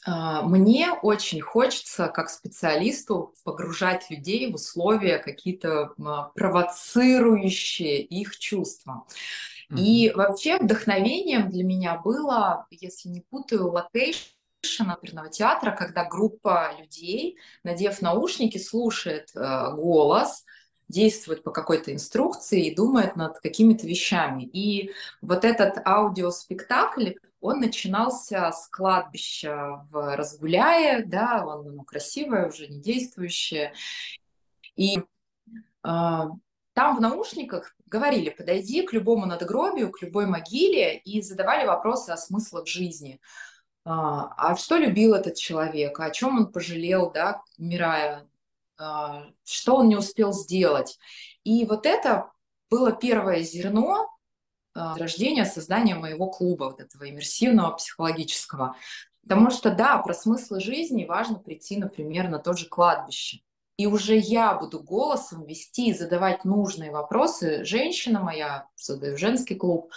а, 0.06 0.42
мне 0.44 0.92
очень 0.92 1.42
хочется, 1.42 2.08
как 2.08 2.30
специалисту, 2.30 3.34
погружать 3.44 4.10
людей 4.10 4.52
в 4.52 4.56
условия 4.56 5.20
какие-то 5.20 5.94
провоцирующие 6.36 8.02
их 8.02 8.38
чувства. 8.38 9.06
И 9.76 10.12
вообще 10.14 10.60
вдохновением 10.60 11.50
для 11.50 11.64
меня 11.64 11.98
было, 11.98 12.68
если 12.70 13.10
не 13.10 13.22
путаю, 13.22 13.72
location 13.72 14.90
оперного 14.90 15.30
театра, 15.30 15.72
когда 15.72 16.06
группа 16.06 16.76
людей, 16.80 17.38
надев 17.64 18.02
наушники, 18.02 18.60
слушает 18.60 19.32
э, 19.36 19.72
голос, 19.74 20.46
действует 20.90 21.44
по 21.44 21.52
какой-то 21.52 21.94
инструкции 21.94 22.68
и 22.68 22.76
думает 22.76 23.16
над 23.16 23.40
какими-то 23.40 23.88
вещами. 23.88 24.44
И 24.44 24.92
вот 25.22 25.46
этот 25.46 25.86
аудиоспектакль, 25.86 27.14
он 27.42 27.60
начинался 27.60 28.52
с 28.52 28.68
кладбища 28.68 29.86
в 29.92 30.16
Разгуляе, 30.16 31.04
да, 31.04 31.46
он 31.46 31.76
ну, 31.76 31.84
красивое, 31.84 32.48
уже 32.48 32.68
не 32.68 32.80
действующее. 32.80 33.74
И 34.76 34.98
э, 34.98 35.04
там 35.84 36.98
в 36.98 37.02
наушниках 37.02 37.76
говорили, 37.86 38.30
подойди 38.30 38.82
к 38.84 38.94
любому 38.94 39.26
надгробию, 39.26 39.92
к 39.92 40.02
любой 40.02 40.26
могиле 40.26 40.98
и 40.98 41.22
задавали 41.22 41.68
вопросы 41.68 42.10
о 42.10 42.18
смыслах 42.18 42.68
жизни. 42.68 43.20
А, 43.86 44.34
а 44.38 44.56
что 44.56 44.78
любил 44.78 45.14
этот 45.14 45.36
человек, 45.36 46.00
о 46.00 46.10
чем 46.10 46.38
он 46.38 46.52
пожалел, 46.52 47.12
да, 47.12 47.44
умирая, 47.58 48.28
что 48.76 49.76
он 49.76 49.88
не 49.88 49.96
успел 49.96 50.34
сделать. 50.34 50.98
И 51.44 51.66
вот 51.66 51.86
это 51.86 52.32
было 52.70 52.92
первое 52.92 53.42
зерно 53.42 54.10
а, 54.74 54.98
рождения, 54.98 55.46
создания 55.46 55.96
моего 55.96 56.30
клуба, 56.30 56.66
вот 56.66 56.80
этого 56.80 57.10
иммерсивного 57.10 57.76
психологического. 57.76 58.76
Потому 59.22 59.52
что, 59.52 59.72
да, 59.72 59.98
про 60.00 60.14
смыслы 60.14 60.60
жизни 60.60 61.06
важно 61.06 61.40
прийти, 61.40 61.78
например, 61.78 62.30
на 62.30 62.40
то 62.40 62.54
же 62.54 62.68
кладбище. 62.68 63.40
И 63.78 63.88
уже 63.88 64.18
я 64.18 64.56
буду 64.56 64.82
голосом 64.82 65.46
вести 65.46 65.90
и 65.90 65.94
задавать 65.94 66.46
нужные 66.46 66.92
вопросы. 66.92 67.64
Женщина 67.64 68.20
моя, 68.20 68.68
создаю 68.76 69.18
женский 69.18 69.56
клуб, 69.56 69.92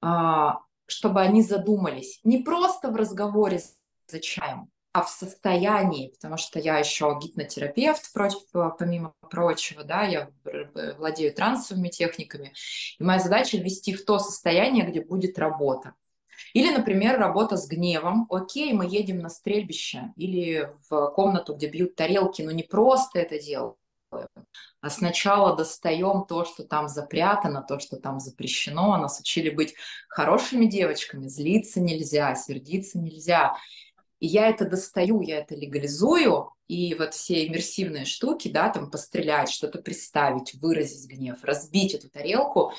чтобы 0.00 1.20
они 1.20 1.42
задумались 1.42 2.20
не 2.24 2.38
просто 2.42 2.90
в 2.90 2.96
разговоре 2.96 3.60
за 4.06 4.20
чаем, 4.20 4.70
а 4.98 5.02
в 5.02 5.10
состоянии, 5.10 6.08
потому 6.08 6.36
что 6.36 6.58
я 6.58 6.78
еще 6.78 7.16
гипнотерапевт, 7.22 8.10
помимо 8.78 9.14
прочего, 9.30 9.84
да, 9.84 10.02
я 10.02 10.30
владею 10.98 11.32
трансовыми 11.32 11.88
техниками, 11.88 12.52
и 12.98 13.04
моя 13.04 13.20
задача 13.20 13.58
ввести 13.58 13.94
в 13.94 14.04
то 14.04 14.18
состояние, 14.18 14.84
где 14.84 15.00
будет 15.00 15.38
работа. 15.38 15.94
Или, 16.52 16.72
например, 16.72 17.18
работа 17.18 17.56
с 17.56 17.68
гневом. 17.68 18.26
Окей, 18.30 18.72
мы 18.72 18.86
едем 18.86 19.18
на 19.18 19.28
стрельбище 19.28 20.12
или 20.16 20.72
в 20.88 21.10
комнату, 21.10 21.54
где 21.54 21.68
бьют 21.68 21.94
тарелки, 21.94 22.42
но 22.42 22.50
не 22.50 22.62
просто 22.62 23.20
это 23.20 23.38
делать, 23.40 23.76
а 24.80 24.90
сначала 24.90 25.56
достаем 25.56 26.24
то, 26.26 26.44
что 26.44 26.64
там 26.64 26.88
запрятано, 26.88 27.62
то, 27.62 27.78
что 27.78 27.96
там 27.98 28.20
запрещено. 28.20 28.96
Нас 28.96 29.20
учили 29.20 29.50
быть 29.50 29.74
хорошими 30.08 30.66
девочками, 30.66 31.28
злиться 31.28 31.80
нельзя, 31.80 32.34
сердиться 32.34 32.98
нельзя. 32.98 33.56
И 34.20 34.26
я 34.26 34.48
это 34.48 34.64
достаю, 34.64 35.20
я 35.20 35.38
это 35.38 35.54
легализую, 35.54 36.50
и 36.66 36.94
вот 36.94 37.14
все 37.14 37.46
иммерсивные 37.46 38.04
штуки, 38.04 38.48
да, 38.48 38.68
там 38.68 38.90
пострелять, 38.90 39.48
что-то 39.48 39.80
представить, 39.80 40.54
выразить 40.54 41.08
гнев, 41.08 41.42
разбить 41.42 41.94
эту 41.94 42.10
тарелку, 42.10 42.72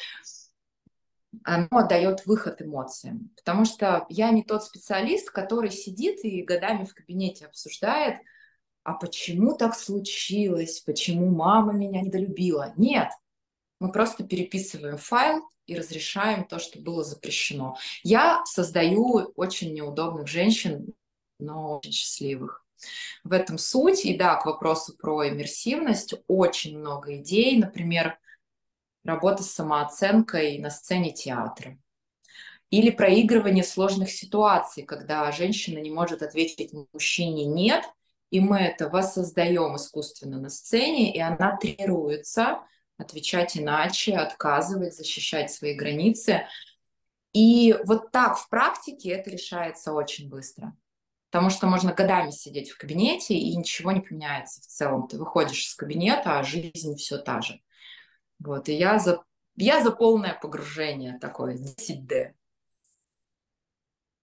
оно 1.43 1.87
дает 1.87 2.25
выход 2.25 2.61
эмоциям. 2.61 3.31
Потому 3.35 3.65
что 3.65 4.05
я 4.09 4.31
не 4.31 4.43
тот 4.43 4.63
специалист, 4.63 5.29
который 5.29 5.71
сидит 5.71 6.23
и 6.23 6.43
годами 6.43 6.85
в 6.85 6.93
кабинете 6.93 7.45
обсуждает, 7.45 8.19
а 8.83 8.93
почему 8.93 9.55
так 9.55 9.75
случилось, 9.75 10.79
почему 10.79 11.29
мама 11.29 11.73
меня 11.73 12.01
недолюбила. 12.01 12.73
Нет, 12.77 13.09
мы 13.79 13.91
просто 13.91 14.23
переписываем 14.23 14.97
файл 14.97 15.43
и 15.67 15.75
разрешаем 15.75 16.45
то, 16.45 16.59
что 16.59 16.79
было 16.79 17.03
запрещено. 17.03 17.77
Я 18.03 18.43
создаю 18.45 19.31
очень 19.35 19.73
неудобных 19.73 20.27
женщин, 20.27 20.93
но 21.39 21.77
очень 21.77 21.91
счастливых. 21.91 22.65
В 23.23 23.33
этом 23.33 23.57
суть. 23.57 24.05
И 24.05 24.17
да, 24.17 24.35
к 24.35 24.45
вопросу 24.45 24.95
про 24.95 25.27
иммерсивность 25.27 26.13
очень 26.27 26.77
много 26.77 27.17
идей. 27.17 27.57
Например, 27.57 28.17
работа 29.03 29.43
с 29.43 29.51
самооценкой 29.51 30.59
на 30.59 30.69
сцене 30.69 31.11
театра. 31.11 31.77
Или 32.69 32.91
проигрывание 32.91 33.63
сложных 33.63 34.11
ситуаций, 34.11 34.83
когда 34.83 35.31
женщина 35.31 35.79
не 35.79 35.89
может 35.89 36.21
ответить 36.21 36.71
мужчине 36.93 37.45
«нет», 37.45 37.83
и 38.29 38.39
мы 38.39 38.59
это 38.59 38.89
воссоздаем 38.89 39.75
искусственно 39.75 40.39
на 40.39 40.49
сцене, 40.49 41.11
и 41.11 41.19
она 41.19 41.57
тренируется 41.57 42.59
отвечать 42.97 43.57
иначе, 43.57 44.15
отказывать, 44.17 44.93
защищать 44.93 45.51
свои 45.51 45.73
границы. 45.73 46.45
И 47.33 47.75
вот 47.85 48.11
так 48.11 48.37
в 48.37 48.47
практике 48.49 49.09
это 49.09 49.31
решается 49.31 49.93
очень 49.93 50.29
быстро. 50.29 50.75
Потому 51.31 51.49
что 51.49 51.67
можно 51.67 51.93
годами 51.93 52.31
сидеть 52.31 52.71
в 52.71 52.77
кабинете, 52.77 53.35
и 53.35 53.55
ничего 53.55 53.91
не 53.91 54.01
поменяется 54.01 54.61
в 54.61 54.65
целом. 54.65 55.07
Ты 55.07 55.17
выходишь 55.17 55.67
из 55.67 55.75
кабинета, 55.75 56.39
а 56.39 56.43
жизнь 56.43 56.95
все 56.95 57.17
та 57.17 57.41
же. 57.41 57.61
Вот. 58.39 58.67
И 58.69 58.73
я 58.73 58.97
за 58.99 59.23
Я 59.55 59.83
за 59.83 59.91
полное 59.91 60.37
погружение 60.41 61.19
такое, 61.19 61.55
10D. 61.55 62.33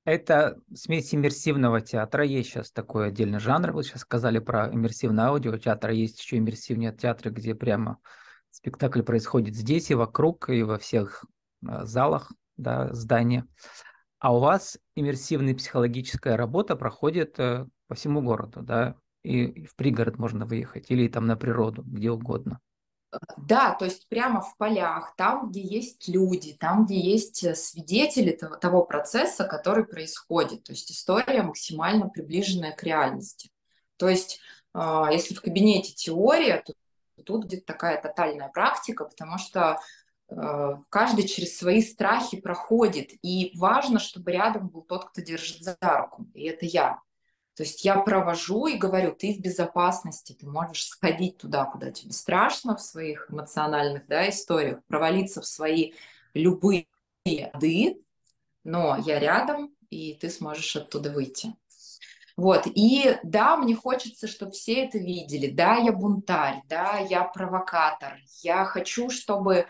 Это 0.07 0.57
смесь 0.73 1.13
иммерсивного 1.13 1.81
театра. 1.81 2.25
Есть 2.25 2.51
сейчас 2.51 2.71
такой 2.71 3.09
отдельный 3.09 3.41
жанр. 3.41 3.73
Вы 3.73 3.83
сейчас 3.83 4.03
сказали 4.03 4.39
про 4.39 4.73
иммерсивное 4.73 5.27
аудио. 5.27 5.59
Театра 5.59 5.93
есть 5.93 6.21
еще 6.21 6.39
иммерсивные 6.39 6.93
театры, 6.93 7.31
где 7.31 7.57
прямо 7.57 7.99
спектакль 8.51 9.03
происходит 9.03 9.57
здесь 9.57 9.91
и 9.91 9.95
вокруг, 9.95 10.49
и 10.49 10.63
во 10.63 10.79
всех 10.79 11.25
а, 11.67 11.85
залах 11.85 12.33
да, 12.57 12.93
здания. 12.95 13.47
А 14.27 14.33
у 14.33 14.41
вас 14.41 14.77
иммерсивная 14.97 15.55
психологическая 15.55 16.37
работа 16.37 16.75
проходит 16.75 17.39
э, 17.39 17.65
по 17.87 17.95
всему 17.95 18.23
городу, 18.23 18.61
да, 18.61 18.97
и 19.23 19.65
в 19.67 19.77
пригород 19.77 20.19
можно 20.19 20.47
выехать, 20.47 20.91
или 20.91 21.07
там 21.07 21.29
на 21.29 21.37
природу, 21.37 21.85
где 21.87 22.11
угодно. 22.11 22.59
Да, 23.37 23.77
то 23.77 23.85
есть 23.85 24.09
прямо 24.09 24.41
в 24.41 24.57
полях, 24.57 25.15
там, 25.15 25.51
где 25.51 25.61
есть 25.61 26.09
люди, 26.09 26.55
там, 26.55 26.87
где 26.87 26.99
есть 26.99 27.45
э, 27.45 27.55
свидетели 27.55 28.33
того, 28.33 28.57
того 28.57 28.85
процесса, 28.85 29.45
который 29.45 29.85
происходит. 29.85 30.65
То 30.65 30.73
есть 30.73 30.91
история 30.91 31.45
максимально 31.45 32.09
приближенная 32.09 32.73
к 32.73 32.83
реальности. 32.83 33.53
То 33.97 34.09
есть 34.09 34.41
если 34.75 35.35
в 35.35 35.41
кабинете 35.41 35.95
теория, 35.95 36.65
то 36.67 36.75
тут 37.25 37.45
где-то 37.45 37.67
такая 37.67 38.01
тотальная 38.01 38.49
практика, 38.49 39.05
потому 39.05 39.39
что 39.39 39.61
э, 39.61 39.77
каждый 40.29 41.27
через 41.27 41.57
свои 41.57 41.83
страхи 41.83 42.41
проходит. 42.41 43.11
И 43.23 43.53
важно, 43.57 43.99
чтобы 43.99 44.33
рядом 44.33 44.69
был 44.69 44.83
тот, 44.83 45.11
кто 45.11 45.21
держит 45.21 45.63
за 45.63 45.77
руку. 45.83 46.27
И 46.35 46.45
это 46.45 46.67
я. 46.67 47.01
То 47.57 47.63
есть 47.63 47.87
я 47.87 47.99
провожу 47.99 48.67
и 48.67 48.77
говорю, 48.77 49.15
ты 49.15 49.33
в 49.33 49.41
безопасности, 49.41 50.37
ты 50.39 50.47
можешь 50.47 50.87
сходить 50.87 51.39
туда, 51.39 51.65
куда 51.65 51.91
тебе 51.91 52.13
страшно 52.13 52.77
в 52.77 52.83
своих 52.83 53.31
эмоциональных 53.31 54.07
да, 54.09 54.29
историях, 54.29 54.85
провалиться 54.87 55.41
в 55.41 55.47
свои 55.47 55.93
любые 56.35 56.87
ады, 57.27 58.03
но 58.63 58.99
я 58.99 59.19
рядом, 59.19 59.75
и 59.89 60.15
ты 60.21 60.29
сможешь 60.29 60.77
оттуда 60.77 61.11
выйти. 61.11 61.55
Вот, 62.37 62.67
и 62.67 63.17
да, 63.23 63.57
мне 63.57 63.75
хочется, 63.75 64.29
чтобы 64.29 64.53
все 64.53 64.85
это 64.85 64.99
видели. 64.99 65.47
Да, 65.47 65.77
я 65.77 65.93
бунтарь, 65.93 66.61
да, 66.69 66.99
я 66.99 67.25
провокатор. 67.25 68.19
Я 68.43 68.67
хочу, 68.67 69.09
чтобы 69.09 69.67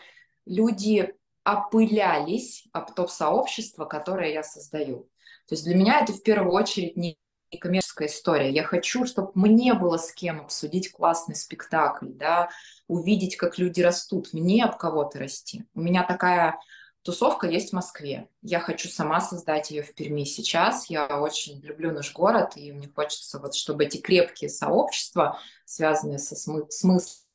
люди 0.47 1.15
опылялись 1.45 2.67
об 2.73 2.93
то 2.95 3.07
сообщество, 3.07 3.85
которое 3.85 4.33
я 4.33 4.43
создаю. 4.43 5.09
То 5.49 5.55
есть 5.55 5.65
для 5.65 5.77
меня 5.77 6.01
это 6.01 6.13
в 6.13 6.23
первую 6.23 6.53
очередь 6.53 6.97
не 6.97 7.19
коммерческая 7.61 8.09
история. 8.09 8.51
Я 8.51 8.65
хочу, 8.65 9.07
чтобы 9.07 9.31
мне 9.35 9.75
было 9.75 9.97
с 9.97 10.13
кем 10.13 10.41
обсудить 10.41 10.91
классный 10.91 11.37
спектакль, 11.37 12.09
да, 12.09 12.51
увидеть, 12.89 13.37
как 13.37 13.59
люди 13.59 13.81
растут, 13.81 14.33
мне 14.33 14.65
об 14.65 14.77
кого-то 14.77 15.19
расти. 15.19 15.65
У 15.75 15.81
меня 15.81 16.03
такая 16.03 16.59
Тусовка 17.07 17.47
есть 17.47 17.71
в 17.71 17.73
Москве. 17.75 18.29
Я 18.43 18.59
хочу 18.59 18.89
сама 18.89 19.21
создать 19.21 19.71
ее 19.71 19.85
в 19.85 19.95
Перми 19.95 20.25
сейчас. 20.25 20.91
Я 20.91 21.21
очень 21.21 21.61
люблю 21.61 21.93
наш 21.93 22.13
город, 22.13 22.57
и 22.57 22.73
мне 22.73 22.91
хочется, 22.93 23.39
вот, 23.39 23.55
чтобы 23.55 23.85
эти 23.85 23.99
крепкие 23.99 24.51
сообщества, 24.51 25.39
связанные 25.65 26.19
со 26.19 26.35
смы- 26.35 26.69
смыслами, 26.69 27.26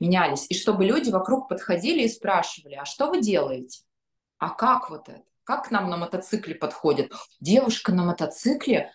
менялись. 0.00 0.46
И 0.48 0.54
чтобы 0.54 0.84
люди 0.84 1.10
вокруг 1.10 1.48
подходили 1.48 2.02
и 2.02 2.08
спрашивали, 2.08 2.74
а 2.74 2.84
что 2.84 3.08
вы 3.08 3.20
делаете? 3.20 3.82
А 4.38 4.50
как 4.50 4.90
вот 4.90 5.08
это? 5.08 5.22
Как 5.44 5.68
к 5.68 5.70
нам 5.70 5.90
на 5.90 5.96
мотоцикле 5.96 6.54
подходит? 6.54 7.12
Девушка 7.40 7.92
на 7.92 8.04
мотоцикле? 8.04 8.92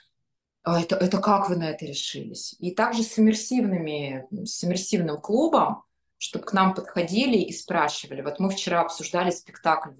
А 0.63 0.81
это, 0.81 0.95
это 0.95 1.19
как 1.19 1.49
вы 1.49 1.55
на 1.55 1.69
это 1.69 1.85
решились? 1.85 2.55
И 2.59 2.71
также 2.71 3.03
с 3.03 3.17
иммерсивными, 3.17 4.27
с 4.45 4.63
иммерсивным 4.63 5.21
клубом, 5.21 5.83
чтобы 6.17 6.45
к 6.45 6.53
нам 6.53 6.73
подходили 6.73 7.37
и 7.37 7.53
спрашивали. 7.53 8.21
Вот 8.21 8.39
мы 8.39 8.49
вчера 8.49 8.81
обсуждали 8.81 9.31
спектакль 9.31 9.91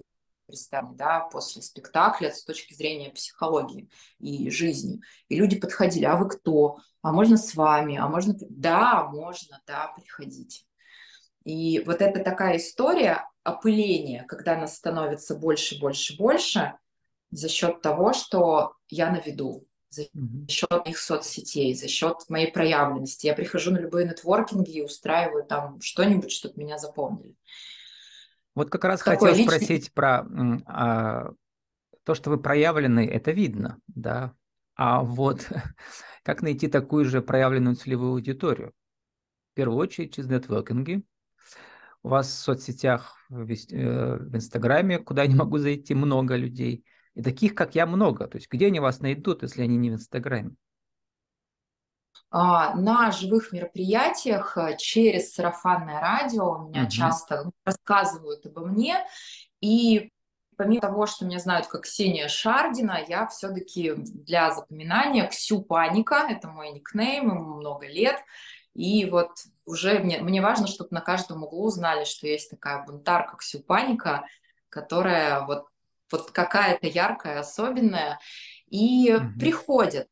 представьте, 0.49 0.95
да, 0.95 1.21
после 1.31 1.61
спектакля 1.61 2.31
с 2.31 2.43
точки 2.43 2.73
зрения 2.73 3.11
психологии 3.11 3.89
и 4.19 4.49
жизни. 4.49 5.01
И 5.29 5.35
люди 5.35 5.59
подходили, 5.59 6.05
а 6.05 6.15
вы 6.15 6.27
кто? 6.27 6.77
А 7.01 7.11
можно 7.11 7.37
с 7.37 7.55
вами? 7.55 7.97
А 7.97 8.07
можно? 8.07 8.35
Да, 8.49 9.05
можно, 9.05 9.61
да, 9.67 9.93
приходите. 9.95 10.63
И 11.45 11.79
вот 11.85 12.01
это 12.01 12.23
такая 12.23 12.57
история 12.57 13.25
опыления, 13.43 14.25
когда 14.27 14.57
нас 14.57 14.75
становится 14.75 15.35
больше, 15.35 15.79
больше, 15.79 16.17
больше 16.17 16.73
за 17.31 17.47
счет 17.47 17.81
того, 17.81 18.13
что 18.13 18.73
я 18.89 19.11
на 19.11 19.19
виду 19.19 19.65
за 19.89 20.03
счет 20.47 20.69
моих 20.69 20.99
соцсетей, 20.99 21.73
за 21.73 21.87
счет 21.87 22.17
моей 22.29 22.51
проявленности. 22.51 23.25
Я 23.25 23.33
прихожу 23.33 23.71
на 23.71 23.77
любые 23.77 24.07
нетворкинги 24.07 24.71
и 24.71 24.81
устраиваю 24.83 25.43
там 25.45 25.81
что-нибудь, 25.81 26.31
чтобы 26.31 26.61
меня 26.61 26.77
запомнили. 26.77 27.35
Вот 28.59 28.69
как 28.69 28.83
раз 28.83 29.01
хотел 29.01 29.29
личный... 29.29 29.45
спросить 29.45 29.93
про 29.93 30.25
а, 30.65 31.31
то, 32.03 32.13
что 32.13 32.29
вы 32.29 32.37
проявлены, 32.37 33.07
это 33.07 33.31
видно, 33.31 33.79
да. 33.87 34.33
А 34.75 35.01
вот 35.01 35.49
как 36.23 36.41
найти 36.41 36.67
такую 36.67 37.05
же 37.05 37.21
проявленную 37.21 37.77
целевую 37.77 38.11
аудиторию? 38.11 38.73
В 39.53 39.55
первую 39.55 39.77
очередь 39.77 40.13
через 40.13 40.27
нетворкинги. 40.27 41.03
У 42.03 42.09
вас 42.09 42.27
в 42.27 42.33
соцсетях, 42.33 43.15
в, 43.29 43.49
э, 43.49 44.17
в 44.17 44.35
Инстаграме, 44.35 44.99
куда 44.99 45.23
я 45.23 45.29
не 45.29 45.35
могу 45.35 45.57
зайти, 45.57 45.95
много 45.95 46.35
людей– 46.35 46.83
и 47.15 47.21
таких, 47.21 47.55
как 47.55 47.75
я, 47.75 47.85
много. 47.85 48.27
То 48.27 48.37
есть 48.37 48.49
где 48.49 48.67
они 48.67 48.79
вас 48.79 48.99
найдут, 48.99 49.43
если 49.43 49.63
они 49.63 49.77
не 49.77 49.89
в 49.89 49.93
Инстаграме? 49.95 50.51
А, 52.31 52.75
на 52.75 53.11
живых 53.11 53.51
мероприятиях 53.51 54.55
э, 54.57 54.77
через 54.77 55.33
сарафанное 55.33 55.99
радио 55.99 56.51
у 56.51 56.69
меня 56.69 56.83
угу. 56.83 56.89
часто 56.91 57.51
рассказывают 57.65 58.45
обо 58.45 58.61
мне. 58.65 59.03
И 59.61 60.11
помимо 60.55 60.81
того, 60.81 61.07
что 61.07 61.25
меня 61.25 61.39
знают 61.39 61.67
как 61.67 61.83
Ксения 61.83 62.27
Шардина, 62.27 62.99
я 63.07 63.27
все-таки 63.27 63.93
для 63.95 64.51
запоминания 64.51 65.27
Ксю 65.27 65.61
Паника, 65.61 66.27
это 66.29 66.47
мой 66.47 66.71
никнейм, 66.71 67.29
ему 67.29 67.55
много 67.55 67.87
лет. 67.87 68.17
И 68.75 69.09
вот 69.09 69.31
уже 69.65 69.99
мне, 69.99 70.21
мне 70.21 70.41
важно, 70.41 70.67
чтобы 70.67 70.89
на 70.91 71.01
каждом 71.01 71.43
углу 71.43 71.69
знали, 71.69 72.03
что 72.03 72.27
есть 72.27 72.51
такая 72.51 72.85
бунтарка 72.85 73.37
Ксю 73.37 73.61
Паника, 73.61 74.25
которая 74.69 75.45
вот 75.45 75.65
вот 76.11 76.31
какая-то 76.31 76.87
яркая, 76.87 77.39
особенная, 77.39 78.19
и 78.67 79.11
mm 79.11 79.39
приходят. 79.39 80.07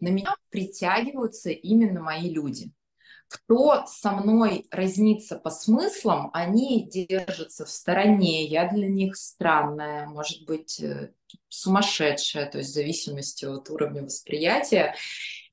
На 0.00 0.08
меня 0.08 0.34
притягиваются 0.50 1.50
именно 1.50 2.00
мои 2.00 2.30
люди. 2.30 2.72
Кто 3.28 3.84
со 3.86 4.12
мной 4.12 4.66
разнится 4.70 5.36
по 5.36 5.50
смыслам, 5.50 6.30
они 6.32 6.88
держатся 6.88 7.66
в 7.66 7.70
стороне. 7.70 8.46
Я 8.46 8.68
для 8.70 8.88
них 8.88 9.16
странная, 9.16 10.06
может 10.06 10.46
быть, 10.46 10.80
э, 10.80 11.12
сумасшедшая, 11.48 12.50
то 12.50 12.58
есть 12.58 12.70
в 12.70 12.74
зависимости 12.74 13.44
от 13.44 13.68
уровня 13.68 14.04
восприятия. 14.04 14.94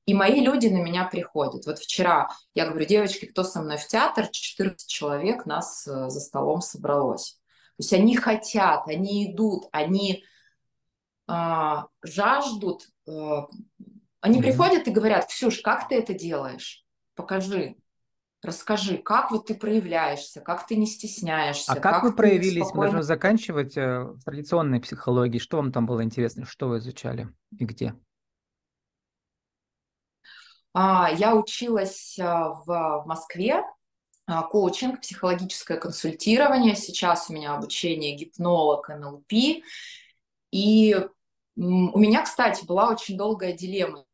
И 0.06 0.14
мои 0.14 0.40
люди 0.40 0.68
на 0.68 0.78
меня 0.78 1.04
приходят. 1.04 1.66
Вот 1.66 1.78
вчера 1.78 2.30
я 2.54 2.66
говорю, 2.66 2.86
девочки, 2.86 3.26
кто 3.26 3.44
со 3.44 3.60
мной 3.60 3.76
в 3.76 3.86
театр? 3.86 4.28
14 4.30 4.88
человек 4.88 5.44
нас 5.44 5.86
э, 5.86 6.08
за 6.08 6.20
столом 6.20 6.62
собралось. 6.62 7.40
То 7.76 7.82
есть 7.82 7.92
они 7.92 8.16
хотят, 8.16 8.88
они 8.88 9.30
идут, 9.30 9.66
они 9.70 10.24
а, 11.26 11.88
жаждут. 12.02 12.88
А, 13.06 13.48
они 14.26 14.40
mm-hmm. 14.40 14.42
приходят 14.42 14.88
и 14.88 14.90
говорят, 14.90 15.26
Ксюш, 15.28 15.60
как 15.60 15.88
ты 15.88 15.94
это 15.94 16.12
делаешь? 16.12 16.84
Покажи, 17.14 17.76
расскажи, 18.42 18.98
как 18.98 19.30
вот 19.30 19.46
ты 19.46 19.54
проявляешься, 19.54 20.40
как 20.40 20.66
ты 20.66 20.74
не 20.74 20.86
стесняешься. 20.86 21.70
А 21.70 21.76
как, 21.76 21.94
как 21.94 22.02
вы 22.02 22.12
проявились? 22.12 22.64
Спокойно... 22.64 22.86
Мы 22.86 22.90
должны 22.90 23.02
заканчивать 23.04 23.76
э, 23.76 24.02
в 24.02 24.24
традиционной 24.24 24.80
психологии. 24.80 25.38
Что 25.38 25.58
вам 25.58 25.70
там 25.70 25.86
было 25.86 26.02
интересно? 26.02 26.44
Что 26.44 26.66
вы 26.66 26.78
изучали 26.78 27.28
и 27.56 27.64
где? 27.64 27.94
А, 30.74 31.08
я 31.12 31.36
училась 31.36 32.18
а, 32.18 32.48
в 32.48 33.04
Москве 33.06 33.62
а, 34.26 34.42
коучинг, 34.42 35.02
психологическое 35.02 35.76
консультирование. 35.76 36.74
Сейчас 36.74 37.30
у 37.30 37.32
меня 37.32 37.54
обучение 37.54 38.16
гипнолог, 38.16 38.88
НЛП. 38.88 39.62
И 40.50 40.96
у 41.54 41.98
меня, 41.98 42.22
кстати, 42.22 42.66
была 42.66 42.90
очень 42.90 43.16
долгая 43.16 43.52
дилемма. 43.52 44.05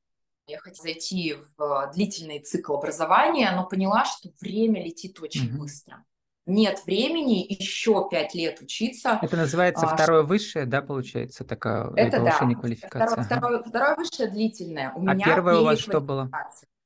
Я 0.47 0.59
хотела 0.59 0.83
зайти 0.83 1.37
в 1.57 1.93
длительный 1.95 2.41
цикл 2.41 2.75
образования, 2.75 3.51
но 3.55 3.67
поняла, 3.67 4.05
что 4.05 4.31
время 4.41 4.85
летит 4.85 5.21
очень 5.21 5.49
mm-hmm. 5.49 5.59
быстро. 5.59 6.05
Нет 6.45 6.83
времени 6.87 7.47
еще 7.49 8.09
пять 8.11 8.35
лет 8.35 8.61
учиться. 8.61 9.21
Это 9.23 9.37
называется 9.37 9.87
а, 9.87 9.95
второе 9.95 10.23
что... 10.23 10.29
высшее, 10.29 10.67
да, 10.67 10.83
получается, 10.83 11.45
такая 11.45 11.89
Это 11.95 12.17
повышение 12.17 12.57
да. 12.57 12.61
квалификации. 12.61 12.99
Второе, 12.99 13.15
ага. 13.15 13.23
второе, 13.23 13.63
второе 13.63 13.97
высшее 13.97 14.29
длительное. 14.29 14.93
У 14.97 15.07
а 15.07 15.15
меня 15.15 15.25
первое 15.25 15.61
у 15.61 15.65
вас 15.65 15.79
что 15.79 16.01
было? 16.01 16.29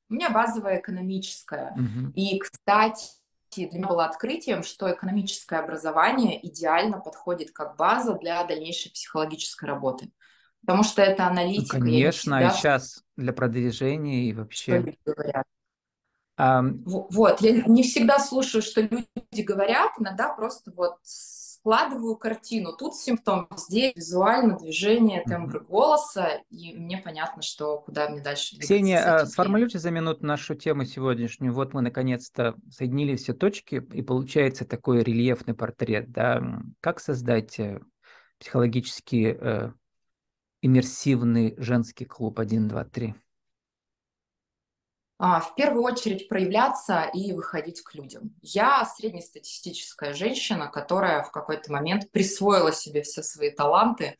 У 0.09 0.13
меня 0.13 0.29
базовое 0.29 0.79
экономическое. 0.79 1.71
Угу. 1.71 2.11
И, 2.13 2.37
кстати, 2.37 3.07
для 3.55 3.79
меня 3.79 3.87
было 3.87 4.05
открытием, 4.05 4.61
что 4.61 4.91
экономическое 4.91 5.59
образование 5.59 6.45
идеально 6.47 6.99
подходит 6.99 7.51
как 7.51 7.75
база 7.77 8.13
для 8.13 8.43
дальнейшей 8.43 8.91
психологической 8.91 9.67
работы. 9.67 10.09
Потому 10.67 10.83
что 10.83 11.01
это 11.01 11.25
аналитика. 11.27 11.77
Ну, 11.77 11.85
конечно, 11.85 12.39
всегда... 12.39 12.49
и 12.49 12.57
сейчас 12.57 13.01
для 13.15 13.31
продвижения 13.31 14.25
и 14.25 14.33
вообще. 14.33 14.95
Um... 16.37 16.83
Вот, 16.85 17.39
я 17.39 17.63
не 17.63 17.83
всегда 17.83 18.19
слушаю, 18.19 18.61
что 18.61 18.81
люди 18.81 19.41
говорят, 19.43 19.93
иногда 19.97 20.33
просто 20.33 20.73
вот 20.75 20.97
складываю 21.05 22.17
картину. 22.17 22.73
Тут 22.77 22.95
симптом, 22.95 23.47
здесь 23.55 23.95
визуально 23.95 24.57
движение, 24.57 25.23
тембр 25.23 25.61
голоса, 25.63 26.41
и 26.49 26.73
мне 26.73 26.97
понятно, 26.97 27.41
что 27.41 27.77
куда 27.79 28.09
мне 28.09 28.21
дальше 28.21 28.57
двигаться. 28.57 28.73
Ксения, 28.73 29.21
а, 29.21 29.25
сформулируйте 29.25 29.79
за 29.79 29.89
минуту 29.89 30.25
нашу 30.25 30.53
тему 30.55 30.83
сегодняшнюю. 30.83 31.53
Вот 31.53 31.73
мы 31.73 31.81
наконец-то 31.81 32.55
соединили 32.69 33.15
все 33.15 33.33
точки, 33.33 33.75
и 33.93 34.01
получается 34.01 34.65
такой 34.65 35.01
рельефный 35.01 35.53
портрет. 35.53 36.11
Да? 36.11 36.43
Как 36.81 36.99
создать 36.99 37.57
э, 37.57 37.79
психологически 38.37 39.37
э, 39.39 39.71
иммерсивный 40.61 41.55
женский 41.57 42.05
клуб 42.05 42.39
1, 42.39 42.67
2, 42.67 42.83
3? 42.85 43.15
А, 45.19 45.39
в 45.39 45.55
первую 45.55 45.83
очередь 45.83 46.29
проявляться 46.29 47.09
и 47.11 47.33
выходить 47.33 47.81
к 47.81 47.95
людям. 47.95 48.35
Я 48.41 48.85
среднестатистическая 48.85 50.13
женщина, 50.13 50.67
которая 50.67 51.23
в 51.23 51.31
какой-то 51.31 51.71
момент 51.71 52.11
присвоила 52.11 52.71
себе 52.71 53.01
все 53.01 53.23
свои 53.23 53.49
таланты 53.49 54.17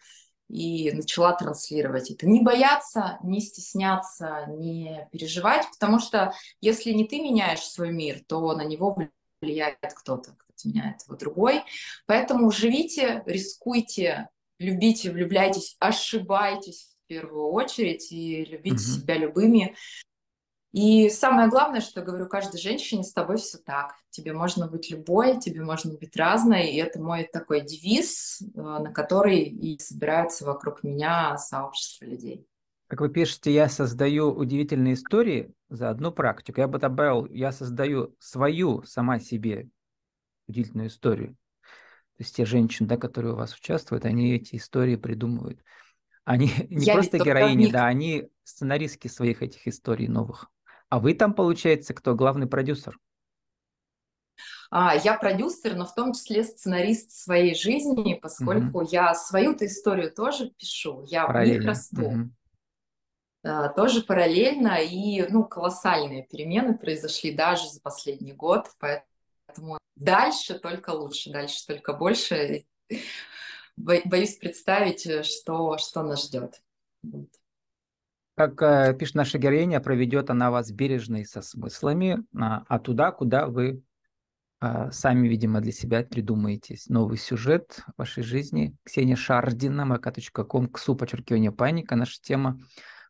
и 0.49 0.91
начала 0.91 1.33
транслировать 1.33 2.09
это. 2.09 2.25
Не 2.25 2.41
бояться, 2.41 3.19
не 3.21 3.41
стесняться, 3.41 4.45
не 4.47 5.07
переживать, 5.11 5.67
потому 5.71 5.99
что 5.99 6.33
если 6.61 6.91
не 6.91 7.07
ты 7.07 7.19
меняешь 7.21 7.61
свой 7.61 7.91
мир, 7.91 8.21
то 8.27 8.55
на 8.55 8.63
него 8.63 8.97
влияет 9.39 9.77
кто-то, 9.81 10.31
кто-то 10.31 10.67
меняет 10.67 11.03
его 11.05 11.15
другой. 11.15 11.63
Поэтому 12.07 12.49
живите, 12.49 13.21
рискуйте, 13.27 14.29
любите, 14.59 15.11
влюбляйтесь, 15.11 15.75
ошибайтесь 15.79 16.95
в 17.03 17.07
первую 17.07 17.49
очередь 17.51 18.11
и 18.11 18.45
любите 18.45 18.77
mm-hmm. 18.77 19.01
себя 19.01 19.17
любыми 19.17 19.75
и 20.73 21.09
самое 21.09 21.49
главное, 21.49 21.81
что 21.81 22.01
я 22.01 22.05
говорю 22.05 22.27
каждой 22.27 22.59
женщине, 22.59 23.03
с 23.03 23.13
тобой 23.13 23.37
все 23.37 23.57
так. 23.57 23.95
Тебе 24.11 24.33
можно 24.33 24.67
быть 24.67 24.91
любой, 24.91 25.39
тебе 25.39 25.63
можно 25.63 25.93
быть 25.93 26.15
разной. 26.15 26.67
И 26.67 26.77
это 26.77 27.01
мой 27.01 27.27
такой 27.31 27.61
девиз, 27.61 28.41
э, 28.41 28.61
на 28.61 28.91
который 28.91 29.41
и 29.41 29.79
собираются 29.79 30.45
вокруг 30.45 30.83
меня 30.83 31.37
сообщество 31.37 32.05
людей. 32.05 32.45
Как 32.87 33.01
вы 33.01 33.09
пишете, 33.09 33.51
я 33.51 33.69
создаю 33.69 34.29
удивительные 34.31 34.93
истории 34.93 35.51
за 35.69 35.89
одну 35.89 36.11
практику. 36.11 36.59
Я 36.59 36.67
бы 36.67 36.79
добавил, 36.79 37.25
я 37.25 37.51
создаю 37.51 38.15
свою 38.19 38.83
сама 38.83 39.19
себе 39.19 39.69
удивительную 40.47 40.89
историю. 40.89 41.35
То 42.17 42.23
есть 42.23 42.35
те 42.35 42.45
женщины, 42.45 42.87
да, 42.87 42.97
которые 42.97 43.33
у 43.33 43.37
вас 43.37 43.53
участвуют, 43.53 44.03
они 44.03 44.33
эти 44.33 44.55
истории 44.55 44.95
придумывают. 44.95 45.63
Они 46.25 46.51
не 46.69 46.85
я 46.85 46.95
просто 46.95 47.19
героини, 47.19 47.71
да, 47.71 47.85
они 47.85 48.29
сценаристки 48.43 49.07
своих 49.07 49.43
этих 49.43 49.67
историй 49.67 50.07
новых. 50.07 50.49
А 50.89 50.99
вы 50.99 51.13
там, 51.13 51.33
получается, 51.33 51.93
кто? 51.93 52.15
Главный 52.15 52.47
продюсер? 52.47 52.97
А, 54.71 54.95
я 54.95 55.13
продюсер, 55.13 55.75
но 55.75 55.85
в 55.85 55.93
том 55.93 56.13
числе 56.13 56.43
сценарист 56.43 57.11
своей 57.11 57.53
жизни, 57.53 58.15
поскольку 58.15 58.79
угу. 58.79 58.87
я 58.89 59.13
свою-то 59.13 59.67
историю 59.67 60.11
тоже 60.11 60.49
пишу, 60.49 61.03
я 61.07 61.27
в 61.27 61.45
них 61.45 61.63
расту. 61.65 62.31
А, 63.43 63.69
тоже 63.69 64.01
параллельно, 64.01 64.77
и 64.81 65.25
ну, 65.29 65.43
колоссальные 65.43 66.23
перемены 66.23 66.77
произошли 66.77 67.31
даже 67.31 67.69
за 67.69 67.79
последний 67.79 68.33
год, 68.33 68.71
поэтому 68.79 69.07
дальше 69.95 70.59
только 70.59 70.91
лучше, 70.91 71.31
дальше 71.31 71.65
только 71.65 71.93
больше. 71.93 72.65
Боюсь 73.75 74.37
представить, 74.37 75.05
э, 75.05 75.23
что, 75.23 75.77
что 75.77 76.01
нас 76.01 76.25
ждет. 76.25 76.61
Как 78.35 78.61
э, 78.61 78.95
пишет 78.97 79.15
наша 79.15 79.37
героиня, 79.37 79.79
проведет 79.79 80.29
она 80.29 80.49
вас 80.49 80.71
бережно 80.71 81.17
и 81.17 81.25
со 81.25 81.41
смыслами, 81.41 82.23
а, 82.35 82.63
а 82.67 82.79
туда, 82.79 83.11
куда 83.11 83.45
вы 83.45 83.83
а, 84.59 84.91
сами, 84.91 85.27
видимо, 85.27 85.61
для 85.61 85.71
себя 85.71 86.03
придумаете 86.03 86.77
новый 86.87 87.17
сюжет 87.17 87.81
вашей 87.97 88.23
жизни. 88.23 88.75
Ксения 88.83 89.15
Шардина, 89.15 89.81
mk.com, 89.81 90.67
ксу, 90.67 90.95
подчеркивание, 90.95 91.51
паника. 91.51 91.95
Наша 91.95 92.19
тема 92.21 92.59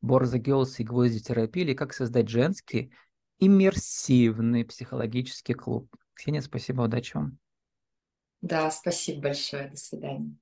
Борза 0.01 0.39
Girls 0.39 0.75
и 0.79 0.83
гвозди 0.83 1.21
терапии, 1.21 1.61
или 1.61 1.73
как 1.73 1.93
создать 1.93 2.27
женский 2.27 2.91
иммерсивный 3.39 4.65
психологический 4.65 5.53
клуб. 5.53 5.87
Ксения, 6.17 6.41
спасибо, 6.41 6.81
удачи 6.81 7.15
вам. 7.15 7.37
Да, 8.41 8.71
спасибо 8.71 9.21
большое, 9.21 9.69
до 9.69 9.77
свидания. 9.77 10.35